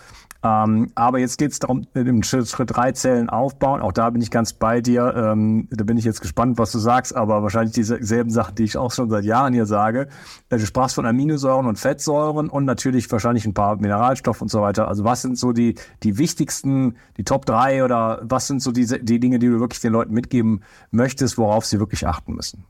Ähm, 0.41 0.91
aber 0.95 1.19
jetzt 1.19 1.37
geht 1.37 1.51
es 1.51 1.59
darum, 1.59 1.85
im 1.93 2.23
Schritt, 2.23 2.47
Schritt 2.47 2.73
drei 2.73 2.93
Zellen 2.93 3.29
aufbauen. 3.29 3.81
Auch 3.81 3.91
da 3.91 4.09
bin 4.09 4.21
ich 4.21 4.31
ganz 4.31 4.53
bei 4.53 4.79
dir. 4.79 5.13
Ähm, 5.15 5.67
da 5.69 5.83
bin 5.83 5.97
ich 5.97 6.05
jetzt 6.05 6.21
gespannt, 6.21 6.57
was 6.57 6.71
du 6.71 6.79
sagst, 6.79 7.13
aber 7.13 7.43
wahrscheinlich 7.43 7.73
dieselben 7.73 8.29
Sachen, 8.29 8.55
die 8.55 8.63
ich 8.63 8.77
auch 8.77 8.91
schon 8.91 9.09
seit 9.09 9.25
Jahren 9.25 9.53
hier 9.53 9.65
sage. 9.65 10.07
Äh, 10.49 10.57
du 10.57 10.65
sprachst 10.65 10.95
von 10.95 11.05
Aminosäuren 11.05 11.65
und 11.65 11.77
Fettsäuren 11.77 12.49
und 12.49 12.63
natürlich 12.63 13.11
wahrscheinlich 13.11 13.45
ein 13.45 13.53
paar 13.53 13.75
Mineralstoffe 13.75 14.41
und 14.41 14.49
so 14.49 14.61
weiter. 14.61 14.87
Also 14.87 15.03
was 15.03 15.21
sind 15.21 15.37
so 15.37 15.51
die, 15.51 15.75
die 16.03 16.17
wichtigsten, 16.17 16.95
die 17.17 17.25
Top 17.25 17.45
drei 17.45 17.83
oder 17.83 18.21
was 18.23 18.47
sind 18.47 18.61
so 18.61 18.71
diese, 18.71 18.99
die 18.99 19.19
Dinge, 19.19 19.39
die 19.39 19.47
du 19.47 19.59
wirklich 19.59 19.81
den 19.81 19.91
Leuten 19.91 20.13
mitgeben 20.13 20.63
möchtest, 20.91 21.37
worauf 21.37 21.65
sie 21.65 21.79
wirklich 21.79 22.07
achten 22.07 22.33
müssen? 22.33 22.63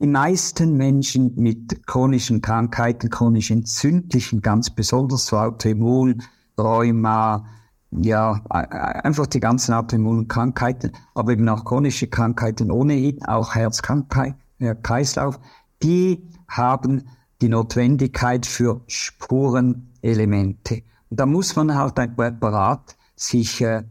Die 0.00 0.06
meisten 0.06 0.76
Menschen 0.76 1.32
mit 1.34 1.86
chronischen 1.86 2.40
Krankheiten, 2.40 3.10
chronisch 3.10 3.50
entzündlichen, 3.50 4.40
ganz 4.42 4.70
besonders 4.70 5.26
so 5.26 5.36
Autoimmun, 5.36 6.22
Rheuma, 6.58 7.44
ja, 7.90 8.42
einfach 8.50 9.26
die 9.26 9.40
ganzen 9.40 9.72
Autoimmunkrankheiten, 9.72 10.92
aber 11.14 11.32
eben 11.32 11.48
auch 11.48 11.64
chronische 11.64 12.08
Krankheiten 12.08 12.70
ohnehin, 12.70 13.24
auch 13.24 13.54
Herzkrankheit, 13.54 14.34
Kreislauf, 14.82 15.38
die 15.82 16.22
haben 16.48 17.08
die 17.40 17.48
Notwendigkeit 17.48 18.46
für 18.46 18.80
Spurenelemente. 18.86 20.82
Und 21.10 21.20
da 21.20 21.26
muss 21.26 21.56
man 21.56 21.74
halt 21.74 21.98
ein 21.98 22.14
Präparat 22.14 22.96
sich, 23.16 23.60
äh, 23.62 23.84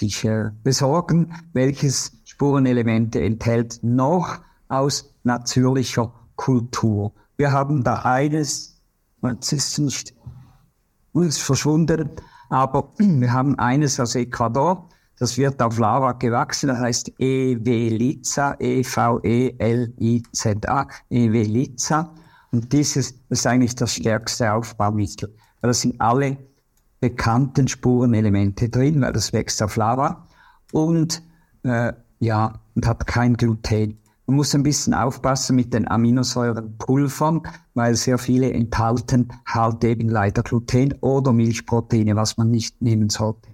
äh, 0.00 0.50
besorgen, 0.62 1.34
welches 1.52 2.12
Spurenelemente 2.24 3.20
enthält, 3.20 3.80
noch 3.82 4.38
aus 4.68 5.12
natürlicher 5.24 6.12
Kultur. 6.36 7.12
Wir 7.36 7.52
haben 7.52 7.82
da 7.82 8.02
eines, 8.02 8.80
es 9.22 9.52
ist 9.52 9.78
nicht 9.78 10.14
ist 11.22 11.38
verschwunden. 11.38 12.10
Aber 12.48 12.92
wir 12.98 13.32
haben 13.32 13.58
eines 13.58 13.98
aus 14.00 14.14
Ecuador, 14.14 14.88
das 15.18 15.36
wird 15.36 15.60
auf 15.60 15.78
Lava 15.78 16.12
gewachsen, 16.12 16.68
das 16.68 16.78
heißt 16.78 17.12
Evelizza, 17.18 18.54
E-V-E-L-I-Z-A, 18.60 19.26
Evelizza. 21.10 22.14
Und 22.52 22.72
dieses 22.72 23.14
ist 23.28 23.46
eigentlich 23.46 23.74
das 23.74 23.94
stärkste 23.94 24.52
Aufbaumittel. 24.52 25.34
Das 25.60 25.80
sind 25.80 26.00
alle 26.00 26.38
bekannten 27.00 27.68
Spurenelemente 27.68 28.68
drin, 28.68 29.00
weil 29.02 29.12
das 29.12 29.32
wächst 29.32 29.62
auf 29.62 29.76
Lava. 29.76 30.26
Und 30.72 31.22
äh, 31.64 31.92
ja, 32.20 32.60
und 32.74 32.86
hat 32.86 33.06
kein 33.06 33.36
Gluten. 33.36 33.98
Man 34.28 34.36
muss 34.36 34.54
ein 34.54 34.62
bisschen 34.62 34.92
aufpassen 34.92 35.56
mit 35.56 35.72
den 35.72 35.90
Aminosäurenpulvern, 35.90 37.40
weil 37.72 37.94
sehr 37.94 38.18
viele 38.18 38.52
enthalten 38.52 39.32
halt 39.46 39.82
eben 39.84 40.10
leider 40.10 40.42
Gluten 40.42 40.92
oder 41.00 41.32
Milchproteine, 41.32 42.14
was 42.14 42.36
man 42.36 42.50
nicht 42.50 42.82
nehmen 42.82 43.08
sollte. 43.08 43.48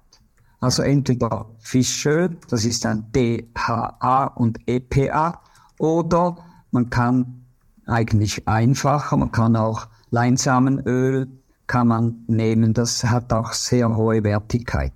Also 0.60 0.84
entweder 0.84 1.50
Fischöl, 1.60 2.38
das 2.50 2.63
ist 2.63 2.86
ein 2.86 3.12
DHA 3.12 4.26
und 4.36 4.60
EPA, 4.65 5.41
oder 5.78 6.38
man 6.72 6.89
kann 6.89 7.43
eigentlich 7.86 8.48
einfacher, 8.48 9.17
man 9.17 9.30
kann 9.32 9.58
auch 9.58 9.88
Leinsamenöl 10.12 11.28
kann 11.67 11.88
man 11.88 12.23
nehmen. 12.28 12.73
Das 12.73 13.04
hat 13.04 13.32
auch 13.34 13.54
sehr 13.54 13.95
hohe 13.95 14.23
Wertigkeit. 14.23 14.93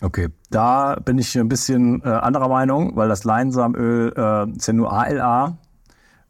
Okay, 0.00 0.28
da 0.50 0.96
bin 0.96 1.18
ich 1.18 1.38
ein 1.38 1.48
bisschen 1.48 2.02
äh, 2.02 2.08
anderer 2.08 2.48
Meinung, 2.48 2.94
weil 2.96 3.08
das 3.08 3.24
Leinsamöl 3.24 4.12
äh, 4.16 4.50
ist 4.50 4.66
ja 4.66 4.72
nur 4.74 4.92
ALA 4.92 5.56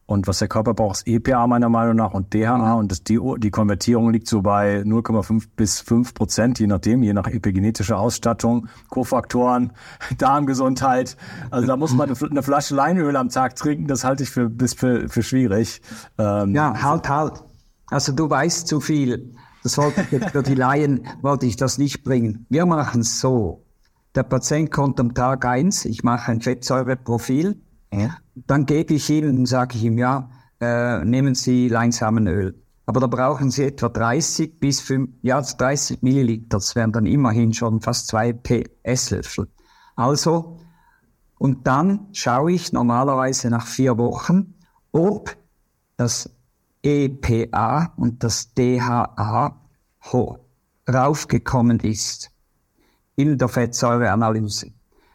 und 0.07 0.27
was 0.27 0.39
der 0.39 0.49
Körper 0.49 0.75
braucht, 0.75 0.99
ist 0.99 1.09
EPA 1.09 1.47
meiner 1.47 1.71
Meinung 1.71 1.97
nach 1.97 2.13
und 2.13 2.35
DHA 2.35 2.75
und 2.75 2.93
das, 2.93 3.05
die, 3.05 3.19
die 3.39 3.51
Konvertierung 3.51 4.11
liegt 4.11 4.29
so 4.29 4.43
bei 4.43 4.83
0,5 4.83 5.49
bis 5.57 5.81
5 5.81 6.13
Prozent, 6.13 6.59
je 6.59 6.67
nachdem, 6.67 7.03
je 7.03 7.15
nach 7.15 7.27
epigenetischer 7.27 7.99
Ausstattung, 7.99 8.69
Kofaktoren, 8.91 9.73
Darmgesundheit. 10.19 11.17
Also 11.51 11.67
da 11.67 11.77
muss 11.77 11.95
man 11.95 12.11
eine 12.11 12.43
Flasche 12.43 12.75
Leinöl 12.75 13.17
am 13.17 13.31
Tag 13.31 13.57
trinken, 13.57 13.87
das 13.87 14.05
halte 14.05 14.25
ich 14.25 14.31
für, 14.31 14.51
bis 14.51 14.75
für, 14.75 15.09
für 15.09 15.23
schwierig. 15.23 15.81
Ähm, 16.19 16.55
ja, 16.55 16.83
halt, 16.83 17.09
halt. 17.09 17.43
Also 17.87 18.13
du 18.13 18.29
weißt 18.29 18.67
zu 18.67 18.81
viel. 18.81 19.35
Das 19.63 19.79
wollte 19.79 20.07
ich 20.11 20.25
für 20.31 20.43
die 20.43 20.55
Laien 20.55 21.07
wollte 21.23 21.47
ich 21.47 21.57
das 21.57 21.79
nicht 21.79 22.05
bringen. 22.05 22.47
Wir 22.51 22.67
machen 22.67 23.01
es 23.01 23.21
so. 23.21 23.65
Der 24.15 24.23
Patient 24.23 24.71
kommt 24.71 25.01
am 25.01 25.15
Tag 25.15 25.45
eins, 25.45 25.85
ich 25.85 26.05
mache 26.05 26.31
ein 26.31 26.41
Fettsäureprofil, 26.41 27.61
ja. 27.93 28.17
dann 28.35 28.65
gebe 28.65 28.95
ich 28.95 29.11
ihm 29.11 29.29
und 29.29 29.47
sage 29.47 29.77
ich 29.77 29.85
ihm, 29.85 29.99
ja, 29.99 30.31
äh, 30.61 31.05
nehmen 31.05 31.35
Sie 31.35 31.69
Leinsamenöl. 31.69 32.55
Aber 32.87 33.01
da 33.01 33.07
brauchen 33.07 33.51
Sie 33.51 33.65
etwa 33.65 33.89
30 33.89 34.61
bis 34.61 34.81
5, 34.81 35.11
ja, 35.23 35.41
30 35.41 36.03
Milliliter. 36.03 36.47
Das 36.51 36.77
wären 36.77 36.93
dann 36.93 37.07
immerhin 37.07 37.53
schon 37.55 37.81
fast 37.81 38.07
zwei 38.07 38.33
PS-Löffel. 38.33 39.49
Also, 39.97 40.59
und 41.39 41.67
dann 41.67 42.09
schaue 42.13 42.53
ich 42.53 42.73
normalerweise 42.73 43.51
nach 43.51 43.67
vier 43.67 43.99
Wochen, 43.99 44.55
ob 44.93 45.37
das 45.97 46.31
EPA 46.85 47.95
und 47.97 48.23
das 48.23 48.55
DHA 48.55 49.61
raufgekommen 50.89 51.81
ist 51.81 52.31
in 53.17 53.39
der 53.39 53.49
Fettsäureanalyse. 53.49 54.73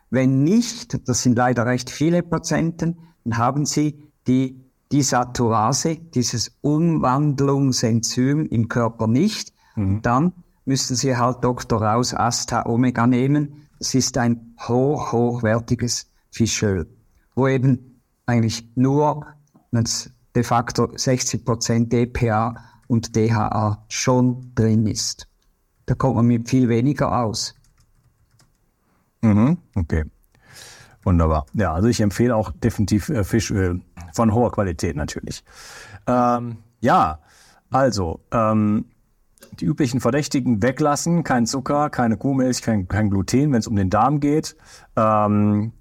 Wenn 0.10 0.44
nicht, 0.44 1.08
das 1.08 1.22
sind 1.22 1.38
leider 1.38 1.66
recht 1.66 1.90
viele 1.90 2.24
Patienten, 2.24 2.98
dann 3.24 3.38
haben 3.38 3.66
Sie 3.66 4.04
die 4.26 4.70
die 4.92 5.04
Saturase, 5.04 5.98
dieses 5.98 6.58
Umwandlungsenzym 6.62 8.46
im 8.48 8.68
Körper 8.68 9.08
nicht. 9.08 9.54
Mhm. 9.76 10.02
Dann 10.02 10.34
müssen 10.66 10.96
Sie 10.96 11.16
halt 11.16 11.44
Dr. 11.44 11.82
Raus 11.82 12.14
Asta 12.14 12.66
Omega 12.66 13.06
nehmen. 13.06 13.68
Das 13.78 13.94
ist 13.94 14.18
ein 14.18 14.56
hoch, 14.68 15.12
hochwertiges 15.12 16.10
Fischöl, 16.32 16.88
wo 17.36 17.48
eben 17.48 18.02
eigentlich 18.26 18.68
nur 18.76 19.26
de 20.36 20.44
facto 20.44 20.90
60 20.96 21.44
Prozent 21.46 21.92
DPA 21.94 22.56
und 22.88 23.16
DHA 23.16 23.86
schon 23.88 24.52
drin 24.56 24.88
ist. 24.88 25.28
Da 25.86 25.96
kommt 25.96 26.16
man 26.16 26.26
mit 26.26 26.50
viel 26.50 26.70
weniger 26.70 27.18
aus. 27.18 27.56
Mhm, 29.22 29.58
okay. 29.76 30.06
Wunderbar. 31.04 31.46
Ja, 31.54 31.74
also 31.74 31.88
ich 31.88 32.02
empfehle 32.02 32.36
auch 32.36 32.52
definitiv 32.52 33.10
äh, 33.10 33.24
Fischöl 33.24 33.82
von 34.14 34.34
hoher 34.34 34.52
Qualität 34.52 34.96
natürlich. 34.96 35.44
Ähm, 36.08 36.58
ja, 36.82 37.20
also 37.72 38.20
ähm, 38.32 38.86
die 39.60 39.66
üblichen 39.66 40.00
Verdächtigen 40.00 40.62
weglassen, 40.62 41.24
kein 41.24 41.46
Zucker, 41.46 41.90
keine 41.90 42.18
Kuhmilch, 42.18 42.62
kein, 42.62 42.88
kein 42.88 43.10
Gluten, 43.10 43.52
wenn 43.52 43.60
es 43.60 43.68
um 43.68 43.76
den 43.76 43.90
Darm 43.90 44.20
geht. 44.20 44.56
Ähm, 44.96 45.74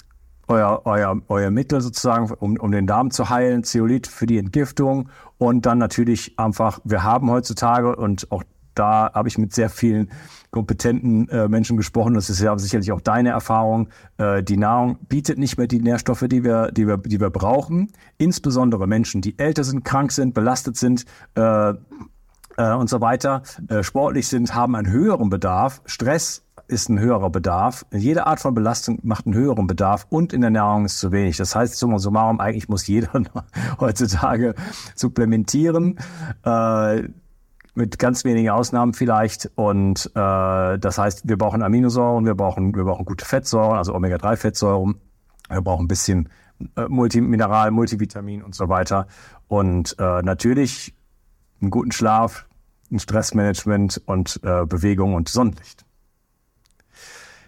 euer, 0.49 0.83
euer, 0.85 1.21
euer 1.29 1.51
Mittel 1.51 1.81
sozusagen, 1.81 2.31
um, 2.33 2.57
um 2.57 2.73
den 2.73 2.87
Darm 2.87 3.11
zu 3.11 3.29
heilen, 3.29 3.65
Zeolit 3.65 4.07
für 4.07 4.27
die 4.27 4.39
Entgiftung 4.39 5.11
und 5.39 5.67
dann 5.67 5.79
natürlich 5.79 6.39
einfach, 6.39 6.81
wir 6.85 7.03
haben 7.03 7.31
heutzutage 7.31 7.95
und 7.97 8.31
auch 8.33 8.43
da 8.75 9.11
habe 9.13 9.29
ich 9.29 9.39
mit 9.39 9.53
sehr 9.53 9.71
vielen 9.71 10.11
kompetenten 10.51 11.29
äh, 11.29 11.49
Menschen 11.49 11.77
gesprochen. 11.77 12.15
Das 12.15 12.31
ist 12.31 12.41
ja 12.41 12.57
sicherlich 12.59 12.93
auch 12.93 13.01
deine 13.01 13.31
Erfahrung. 13.31 13.89
Äh, 14.19 14.43
die 14.43 14.57
Nahrung 14.57 14.99
bietet 15.09 15.37
nicht 15.39 15.59
mehr 15.59 15.67
die 15.67 15.81
Nährstoffe, 15.81 16.25
die 16.29 16.45
wir, 16.45 16.71
die 16.71 16.87
wir, 16.87 16.97
die 16.97 17.21
wir 17.21 17.31
brauchen. 17.31 17.93
Insbesondere 18.19 18.87
Menschen, 18.87 19.21
die 19.21 19.39
älter 19.39 19.65
sind, 19.65 19.85
krank 19.85 20.13
sind, 20.13 20.33
belastet 20.33 20.77
sind. 20.77 21.05
Äh, 21.35 21.75
äh, 22.57 22.75
und 22.75 22.89
so 22.89 23.01
weiter, 23.01 23.43
äh, 23.69 23.83
sportlich 23.83 24.29
sind, 24.29 24.55
haben 24.55 24.75
einen 24.75 24.91
höheren 24.91 25.31
Bedarf. 25.31 25.83
Stress 25.87 26.45
ist 26.69 26.89
ein 26.89 27.01
höherer 27.01 27.31
Bedarf. 27.31 27.85
Jede 27.93 28.27
Art 28.27 28.41
von 28.41 28.55
Belastung 28.55 29.01
macht 29.03 29.27
einen 29.27 29.35
höheren 29.35 29.67
Bedarf 29.67 30.07
und 30.11 30.33
in 30.33 30.43
der 30.43 30.51
Nahrung 30.51 30.85
ist 30.85 30.99
zu 30.99 31.11
wenig. 31.13 31.37
Das 31.37 31.57
heißt, 31.57 31.77
summa 31.77 31.99
summarum, 31.99 32.41
eigentlich 32.41 32.69
muss 32.69 32.87
jeder 32.87 33.11
heutzutage 33.81 34.55
supplementieren. 34.95 35.99
Äh, 36.45 37.09
mit 37.75 37.99
ganz 37.99 38.25
wenigen 38.25 38.51
Ausnahmen 38.51 38.93
vielleicht. 38.93 39.51
Und 39.55 40.11
äh, 40.15 40.79
das 40.79 40.99
heißt, 40.99 41.29
wir 41.29 41.39
brauchen 41.39 41.63
Aminosäuren, 41.63 42.27
wir 42.27 42.35
brauchen, 42.35 42.75
wir 42.75 42.85
brauchen 42.85 43.05
gute 43.05 43.25
Fettsäuren, 43.25 43.79
also 43.79 43.95
Omega-3-Fettsäuren. 43.95 44.97
Wir 45.49 45.63
brauchen 45.63 45.85
ein 45.85 45.89
bisschen 45.89 46.29
äh, 46.77 46.87
Multimineral, 46.89 47.71
Multivitamin 47.71 48.43
und 48.43 48.55
so 48.55 48.69
weiter. 48.69 49.07
Und 49.47 49.97
äh, 49.99 50.23
natürlich 50.23 50.95
einen 51.61 51.71
guten 51.71 51.93
Schlaf, 51.93 52.47
ein 52.91 52.99
Stressmanagement 52.99 54.03
und 54.07 54.41
äh, 54.43 54.67
Bewegung 54.67 55.15
und 55.15 55.29
Sonnenlicht. 55.29 55.88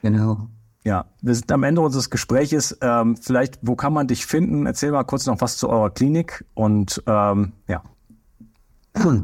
Genau. 0.03 0.49
Ja, 0.85 1.05
wir 1.21 1.35
sind 1.35 1.53
am 1.53 1.63
Ende 1.63 1.83
unseres 1.83 2.09
Gespräches. 2.09 2.77
Ähm, 2.81 3.17
vielleicht, 3.17 3.59
wo 3.63 3.77
kann 3.77 3.93
man 3.93 4.07
dich 4.07 4.25
finden? 4.25 4.67
Erzähl 4.67 4.93
mal 4.93 5.05
kurz 5.05 5.27
noch 5.27 5.41
was 5.41 5.59
zu 5.59 5.69
eurer 5.69 5.91
Klinik 5.91 6.45
und 6.55 7.03
ähm, 7.07 7.53
ja. 7.69 7.83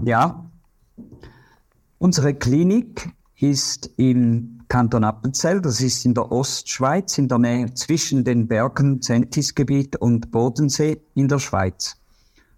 Ja, 0.05 0.47
unsere 1.99 2.35
Klinik 2.35 3.11
ist 3.39 3.91
im 3.97 4.61
Kanton 4.69 5.05
Appenzell, 5.05 5.61
das 5.61 5.81
ist 5.81 6.05
in 6.05 6.15
der 6.15 6.31
Ostschweiz, 6.31 7.19
in 7.19 7.29
der 7.29 7.39
Nähe 7.39 7.75
zwischen 7.75 8.25
den 8.25 8.49
Bergen 8.49 9.03
Zentisgebiet 9.03 9.97
und 9.97 10.31
Bodensee 10.31 11.01
in 11.15 11.29
der 11.29 11.39
Schweiz. 11.39 11.97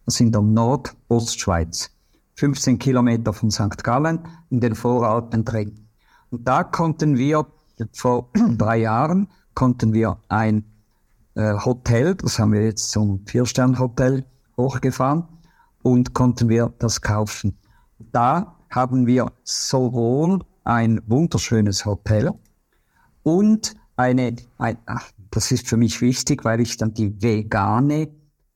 Das 0.04 0.14
ist 0.14 0.20
in 0.20 0.32
der 0.32 0.42
Nordostschweiz. 0.42 1.90
15 2.36 2.78
Kilometer 2.78 3.32
von 3.32 3.50
St. 3.50 3.82
Gallen 3.82 4.20
in 4.50 4.60
den 4.60 4.74
Voralpen 4.74 5.44
drin. 5.44 5.88
Und 6.30 6.46
da 6.46 6.62
konnten 6.62 7.18
wir 7.18 7.46
vor 7.92 8.30
drei 8.58 8.78
Jahren 8.78 9.28
konnten 9.54 9.92
wir 9.92 10.18
ein 10.28 10.64
äh, 11.34 11.54
Hotel, 11.64 12.14
das 12.14 12.38
haben 12.38 12.52
wir 12.52 12.64
jetzt 12.64 12.90
zum 12.90 13.26
Vier-Stern-Hotel 13.26 14.24
hochgefahren 14.56 15.24
und 15.82 16.14
konnten 16.14 16.48
wir 16.48 16.72
das 16.78 17.00
kaufen. 17.00 17.56
Da 18.12 18.56
haben 18.70 19.06
wir 19.06 19.32
sowohl 19.44 20.40
ein 20.64 21.00
wunderschönes 21.06 21.86
Hotel 21.86 22.32
und 23.22 23.74
eine, 23.96 24.36
ein, 24.58 24.78
ach, 24.86 25.10
das 25.30 25.50
ist 25.50 25.66
für 25.66 25.76
mich 25.76 26.00
wichtig, 26.00 26.44
weil 26.44 26.60
ich 26.60 26.76
dann 26.76 26.94
die 26.94 27.20
vegane, 27.22 28.08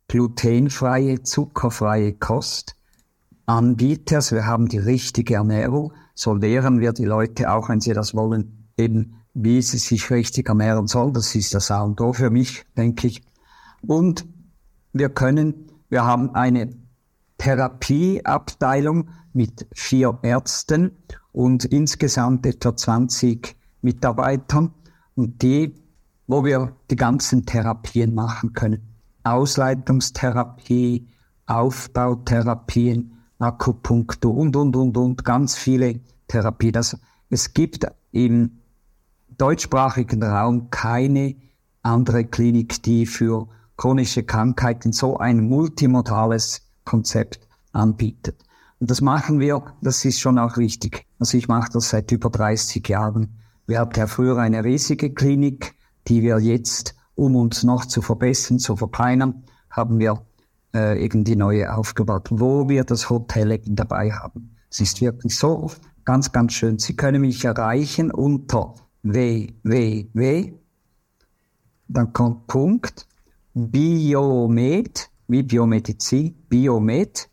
glutenfreie, 0.08 1.22
zuckerfreie 1.22 2.12
Kost 2.14 2.76
anbiete. 3.46 4.16
Also 4.16 4.36
wir 4.36 4.46
haben 4.46 4.68
die 4.68 4.78
richtige 4.78 5.34
Ernährung. 5.34 5.92
So 6.14 6.34
lehren 6.34 6.80
wir 6.80 6.92
die 6.92 7.04
Leute 7.04 7.50
auch, 7.50 7.68
wenn 7.68 7.80
sie 7.80 7.92
das 7.92 8.14
wollen, 8.14 8.61
eben 8.82 9.14
wie 9.34 9.62
sie 9.62 9.78
sich 9.78 10.10
richtig 10.10 10.48
ernähren 10.48 10.86
sollen. 10.86 11.14
Das 11.14 11.34
ist 11.34 11.54
das 11.54 11.70
A 11.70 11.82
und 11.82 12.00
O 12.00 12.12
für 12.12 12.30
mich, 12.30 12.64
denke 12.76 13.06
ich. 13.06 13.22
Und 13.86 14.26
wir 14.92 15.08
können, 15.08 15.70
wir 15.88 16.04
haben 16.04 16.34
eine 16.34 16.70
Therapieabteilung 17.38 19.08
mit 19.32 19.66
vier 19.74 20.18
Ärzten 20.22 20.92
und 21.32 21.64
insgesamt 21.64 22.46
etwa 22.46 22.76
20 22.76 23.56
Mitarbeitern 23.80 24.72
und 25.14 25.42
die, 25.42 25.74
wo 26.26 26.44
wir 26.44 26.76
die 26.90 26.96
ganzen 26.96 27.46
Therapien 27.46 28.14
machen 28.14 28.52
können. 28.52 28.82
Ausleitungstherapie, 29.24 31.08
Aufbautherapien, 31.46 33.12
Akupunktur 33.38 34.36
und, 34.36 34.54
und, 34.54 34.76
und, 34.76 34.96
und, 34.96 35.24
ganz 35.24 35.56
viele 35.56 36.00
Therapien. 36.28 36.76
Also 36.76 36.98
es 37.28 37.52
gibt 37.52 37.86
im 38.12 38.61
deutschsprachigen 39.38 40.22
Raum 40.22 40.70
keine 40.70 41.36
andere 41.82 42.24
Klinik, 42.24 42.82
die 42.82 43.06
für 43.06 43.48
chronische 43.76 44.22
Krankheiten 44.22 44.92
so 44.92 45.16
ein 45.16 45.48
multimodales 45.48 46.62
Konzept 46.84 47.40
anbietet. 47.72 48.36
Und 48.80 48.90
das 48.90 49.00
machen 49.00 49.40
wir, 49.40 49.62
das 49.80 50.04
ist 50.04 50.20
schon 50.20 50.38
auch 50.38 50.56
wichtig. 50.56 51.06
Also 51.18 51.38
ich 51.38 51.48
mache 51.48 51.70
das 51.72 51.90
seit 51.90 52.10
über 52.10 52.30
30 52.30 52.88
Jahren. 52.88 53.38
Wir 53.66 53.78
hatten 53.78 53.98
ja 53.98 54.06
früher 54.06 54.38
eine 54.38 54.64
riesige 54.64 55.14
Klinik, 55.14 55.74
die 56.08 56.22
wir 56.22 56.38
jetzt, 56.40 56.96
um 57.14 57.36
uns 57.36 57.62
noch 57.62 57.84
zu 57.84 58.02
verbessern, 58.02 58.58
zu 58.58 58.76
verkleinern, 58.76 59.44
haben 59.70 59.98
wir 59.98 60.26
äh, 60.74 61.02
irgendwie 61.02 61.36
neue 61.36 61.72
aufgebaut, 61.74 62.28
wo 62.30 62.68
wir 62.68 62.84
das 62.84 63.08
Hotel 63.08 63.52
eben 63.52 63.76
dabei 63.76 64.10
haben. 64.10 64.56
Es 64.68 64.80
ist 64.80 65.00
wirklich 65.00 65.36
so 65.36 65.70
ganz, 66.04 66.32
ganz 66.32 66.52
schön. 66.52 66.78
Sie 66.78 66.96
können 66.96 67.20
mich 67.20 67.44
erreichen 67.44 68.10
unter 68.10 68.74
www, 69.02 70.52
dann 71.88 72.12
kommt 72.12 72.46
Punkt, 72.46 73.08
Biomed, 73.54 75.10
wie 75.28 75.42
Biomedizin, 75.42 76.34
Biomed, 76.48 77.30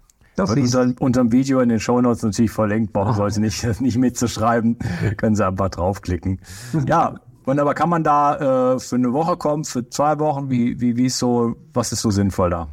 Das 0.47 0.57
ist 0.57 0.75
unter, 0.75 1.03
unter 1.03 1.21
dem 1.21 1.33
Video 1.33 1.61
in 1.61 1.69
den 1.69 1.81
Shownotes 1.81 2.23
natürlich 2.23 2.51
verlinkt. 2.51 2.93
Brauchen 2.93 3.31
Sie 3.31 3.41
nicht, 3.41 3.65
nicht 3.81 3.99
mitzuschreiben. 3.99 4.79
Können 5.17 5.37
Sie 5.37 5.47
einfach 5.47 5.71
draufklicken. 5.71 6.41
Ja, 6.87 7.15
wunderbar. 7.45 7.75
Kann 7.75 7.89
man 7.89 8.05
da 8.05 8.75
äh, 8.75 8.79
für 8.79 8.97
eine 8.97 9.13
Woche 9.13 9.37
kommen, 9.37 9.65
für 9.65 9.89
zwei 9.89 10.19
Wochen? 10.19 10.51
Wie, 10.51 10.81
wie, 10.81 10.97
wie 10.97 11.07
ist 11.07 11.19
so, 11.19 11.57
was 11.73 11.93
ist 11.93 12.01
so 12.01 12.11
sinnvoll 12.11 12.51
da? 12.51 12.69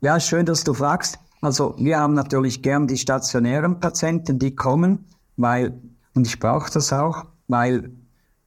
Ja, 0.00 0.18
schön, 0.18 0.46
dass 0.46 0.64
du 0.64 0.74
fragst. 0.74 1.18
Also 1.40 1.74
wir 1.78 1.98
haben 1.98 2.14
natürlich 2.14 2.62
gern 2.62 2.86
die 2.86 2.98
stationären 2.98 3.80
Patienten, 3.80 4.38
die 4.38 4.54
kommen, 4.54 5.06
weil, 5.36 5.80
und 6.14 6.26
ich 6.26 6.38
brauche 6.38 6.70
das 6.70 6.92
auch, 6.92 7.24
weil 7.48 7.90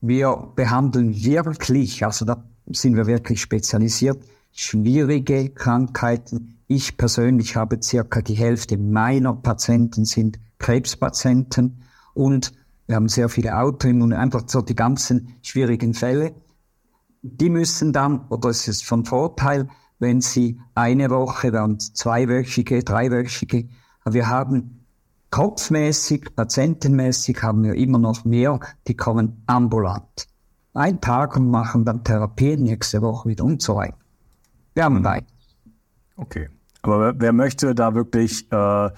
wir 0.01 0.51
behandeln 0.55 1.15
wirklich, 1.15 2.05
also 2.05 2.25
da 2.25 2.43
sind 2.67 2.95
wir 2.95 3.07
wirklich 3.07 3.41
spezialisiert, 3.41 4.23
schwierige 4.51 5.49
Krankheiten, 5.49 6.59
ich 6.75 6.97
persönlich 6.97 7.55
habe 7.55 7.81
circa 7.81 8.21
die 8.21 8.35
Hälfte 8.35 8.77
meiner 8.77 9.33
Patienten 9.33 10.05
sind 10.05 10.39
Krebspatienten 10.59 11.83
und 12.13 12.53
wir 12.87 12.95
haben 12.95 13.09
sehr 13.09 13.29
viele 13.29 13.57
Autoimmune, 13.57 14.17
einfach 14.17 14.43
so 14.47 14.61
die 14.61 14.75
ganzen 14.75 15.35
schwierigen 15.41 15.93
Fälle. 15.93 16.33
Die 17.21 17.49
müssen 17.49 17.93
dann, 17.93 18.27
oder 18.27 18.49
es 18.49 18.67
ist 18.67 18.85
von 18.85 19.05
Vorteil, 19.05 19.69
wenn 19.99 20.19
sie 20.19 20.59
eine 20.75 21.09
Woche, 21.09 21.51
dann 21.51 21.79
zweiwöchige, 21.79 22.83
dreiwöchige, 22.83 23.69
wir 24.05 24.27
haben 24.27 24.85
kopfmäßig, 25.29 26.35
patientenmäßig 26.35 27.41
haben 27.41 27.63
wir 27.63 27.75
immer 27.75 27.99
noch 27.99 28.25
mehr, 28.25 28.59
die 28.87 28.95
kommen 28.95 29.43
ambulant. 29.47 30.27
Ein 30.73 30.99
Tag 30.99 31.37
und 31.37 31.49
machen 31.49 31.85
dann 31.85 32.03
Therapie, 32.03 32.57
nächste 32.57 33.01
Woche 33.01 33.29
wieder 33.29 33.45
und 33.45 33.61
so 33.61 33.75
weiter. 33.75 33.97
Wir 34.73 34.83
haben 34.83 35.03
weit. 35.03 35.25
Okay. 36.15 36.49
Aber 36.83 37.13
wer, 37.17 37.33
möchte 37.33 37.73
da 37.73 37.95
wirklich 37.95 38.51
äh, 38.51 38.89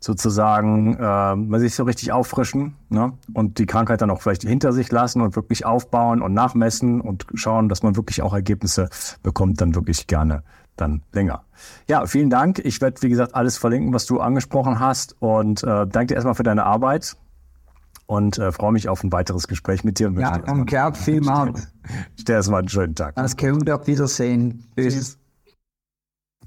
sozusagen 0.00 0.94
äh, 0.94 1.36
man 1.36 1.60
sich 1.60 1.74
so 1.74 1.84
richtig 1.84 2.12
auffrischen 2.12 2.74
ne? 2.88 3.12
und 3.34 3.58
die 3.58 3.66
Krankheit 3.66 4.00
dann 4.02 4.10
auch 4.10 4.22
vielleicht 4.22 4.42
hinter 4.42 4.72
sich 4.72 4.90
lassen 4.90 5.20
und 5.20 5.36
wirklich 5.36 5.64
aufbauen 5.64 6.22
und 6.22 6.32
nachmessen 6.32 7.00
und 7.00 7.26
schauen, 7.34 7.68
dass 7.68 7.82
man 7.82 7.96
wirklich 7.96 8.22
auch 8.22 8.32
Ergebnisse 8.32 8.88
bekommt, 9.22 9.60
dann 9.60 9.74
wirklich 9.74 10.06
gerne 10.06 10.42
dann 10.76 11.02
länger. 11.12 11.42
Ja, 11.88 12.06
vielen 12.06 12.30
Dank. 12.30 12.58
Ich 12.58 12.80
werde, 12.80 13.00
wie 13.02 13.08
gesagt, 13.08 13.34
alles 13.34 13.56
verlinken, 13.56 13.92
was 13.94 14.06
du 14.06 14.20
angesprochen 14.20 14.78
hast 14.78 15.16
und 15.20 15.62
äh, 15.62 15.86
danke 15.86 16.08
dir 16.08 16.14
erstmal 16.14 16.34
für 16.34 16.42
deine 16.42 16.64
Arbeit 16.64 17.16
und 18.06 18.38
äh, 18.38 18.52
freue 18.52 18.72
mich 18.72 18.88
auf 18.88 19.02
ein 19.02 19.12
weiteres 19.12 19.48
Gespräch 19.48 19.84
mit 19.84 19.98
dir. 19.98 20.12
Ja, 20.16 20.38
danke 20.38 20.84
auch 20.84 20.96
vielmals. 20.96 21.68
Ich 22.16 22.24
dir 22.24 22.32
erstmal 22.32 22.60
einen 22.60 22.68
schönen 22.68 22.96
Tag. 22.96 23.16
Alles 23.16 23.36
Gute, 23.36 23.72
auf 23.72 23.86
Wiedersehen. 23.86 24.64
Tschüss. 24.76 25.18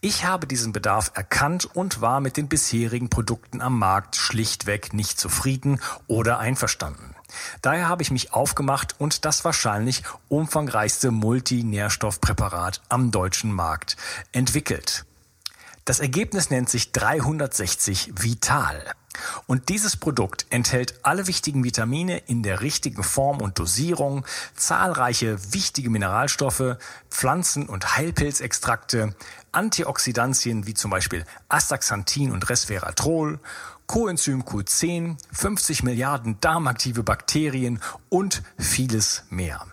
Ich 0.00 0.24
habe 0.24 0.46
diesen 0.46 0.72
Bedarf 0.72 1.12
erkannt 1.14 1.64
und 1.64 2.00
war 2.00 2.20
mit 2.20 2.36
den 2.36 2.48
bisherigen 2.48 3.10
Produkten 3.10 3.60
am 3.60 3.78
Markt 3.78 4.16
schlichtweg 4.16 4.92
nicht 4.92 5.18
zufrieden 5.18 5.80
oder 6.06 6.38
einverstanden. 6.38 7.14
Daher 7.62 7.88
habe 7.88 8.02
ich 8.02 8.10
mich 8.10 8.32
aufgemacht 8.32 8.96
und 8.98 9.24
das 9.24 9.44
wahrscheinlich 9.44 10.02
umfangreichste 10.28 11.10
Multinährstoffpräparat 11.10 12.82
am 12.88 13.10
deutschen 13.10 13.52
Markt 13.52 13.96
entwickelt. 14.32 15.04
Das 15.84 15.98
Ergebnis 15.98 16.50
nennt 16.50 16.68
sich 16.68 16.92
360 16.92 18.12
Vital. 18.16 18.94
Und 19.46 19.68
dieses 19.68 19.96
Produkt 19.96 20.46
enthält 20.50 20.94
alle 21.02 21.26
wichtigen 21.26 21.64
Vitamine 21.64 22.18
in 22.18 22.42
der 22.42 22.60
richtigen 22.60 23.02
Form 23.02 23.40
und 23.40 23.58
Dosierung, 23.58 24.24
zahlreiche 24.54 25.52
wichtige 25.52 25.90
Mineralstoffe, 25.90 26.76
Pflanzen- 27.10 27.68
und 27.68 27.96
Heilpilzextrakte, 27.96 29.14
Antioxidantien 29.52 30.66
wie 30.66 30.74
zum 30.74 30.90
Beispiel 30.90 31.24
Astaxanthin 31.48 32.32
und 32.32 32.48
Resveratrol, 32.48 33.38
Coenzym 33.86 34.42
Q10, 34.42 35.16
50 35.32 35.82
Milliarden 35.82 36.38
darmaktive 36.40 37.02
Bakterien 37.02 37.80
und 38.08 38.42
vieles 38.58 39.24
mehr. 39.30 39.66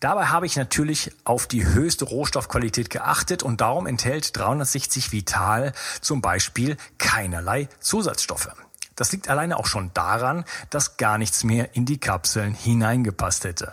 Dabei 0.00 0.26
habe 0.26 0.46
ich 0.46 0.56
natürlich 0.56 1.12
auf 1.24 1.46
die 1.46 1.66
höchste 1.66 2.06
Rohstoffqualität 2.06 2.90
geachtet 2.90 3.42
und 3.42 3.60
darum 3.60 3.86
enthält 3.86 4.36
360 4.36 5.12
Vital 5.12 5.72
zum 6.00 6.22
Beispiel 6.22 6.76
keinerlei 6.98 7.68
Zusatzstoffe. 7.80 8.48
Das 8.96 9.12
liegt 9.12 9.28
alleine 9.28 9.58
auch 9.58 9.66
schon 9.66 9.92
daran, 9.94 10.44
dass 10.70 10.96
gar 10.96 11.18
nichts 11.18 11.44
mehr 11.44 11.76
in 11.76 11.84
die 11.84 11.98
Kapseln 11.98 12.54
hineingepasst 12.54 13.44
hätte. 13.44 13.72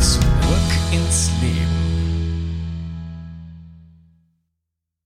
zurück 0.00 0.70
ins 0.92 1.30
Leben. 1.42 1.69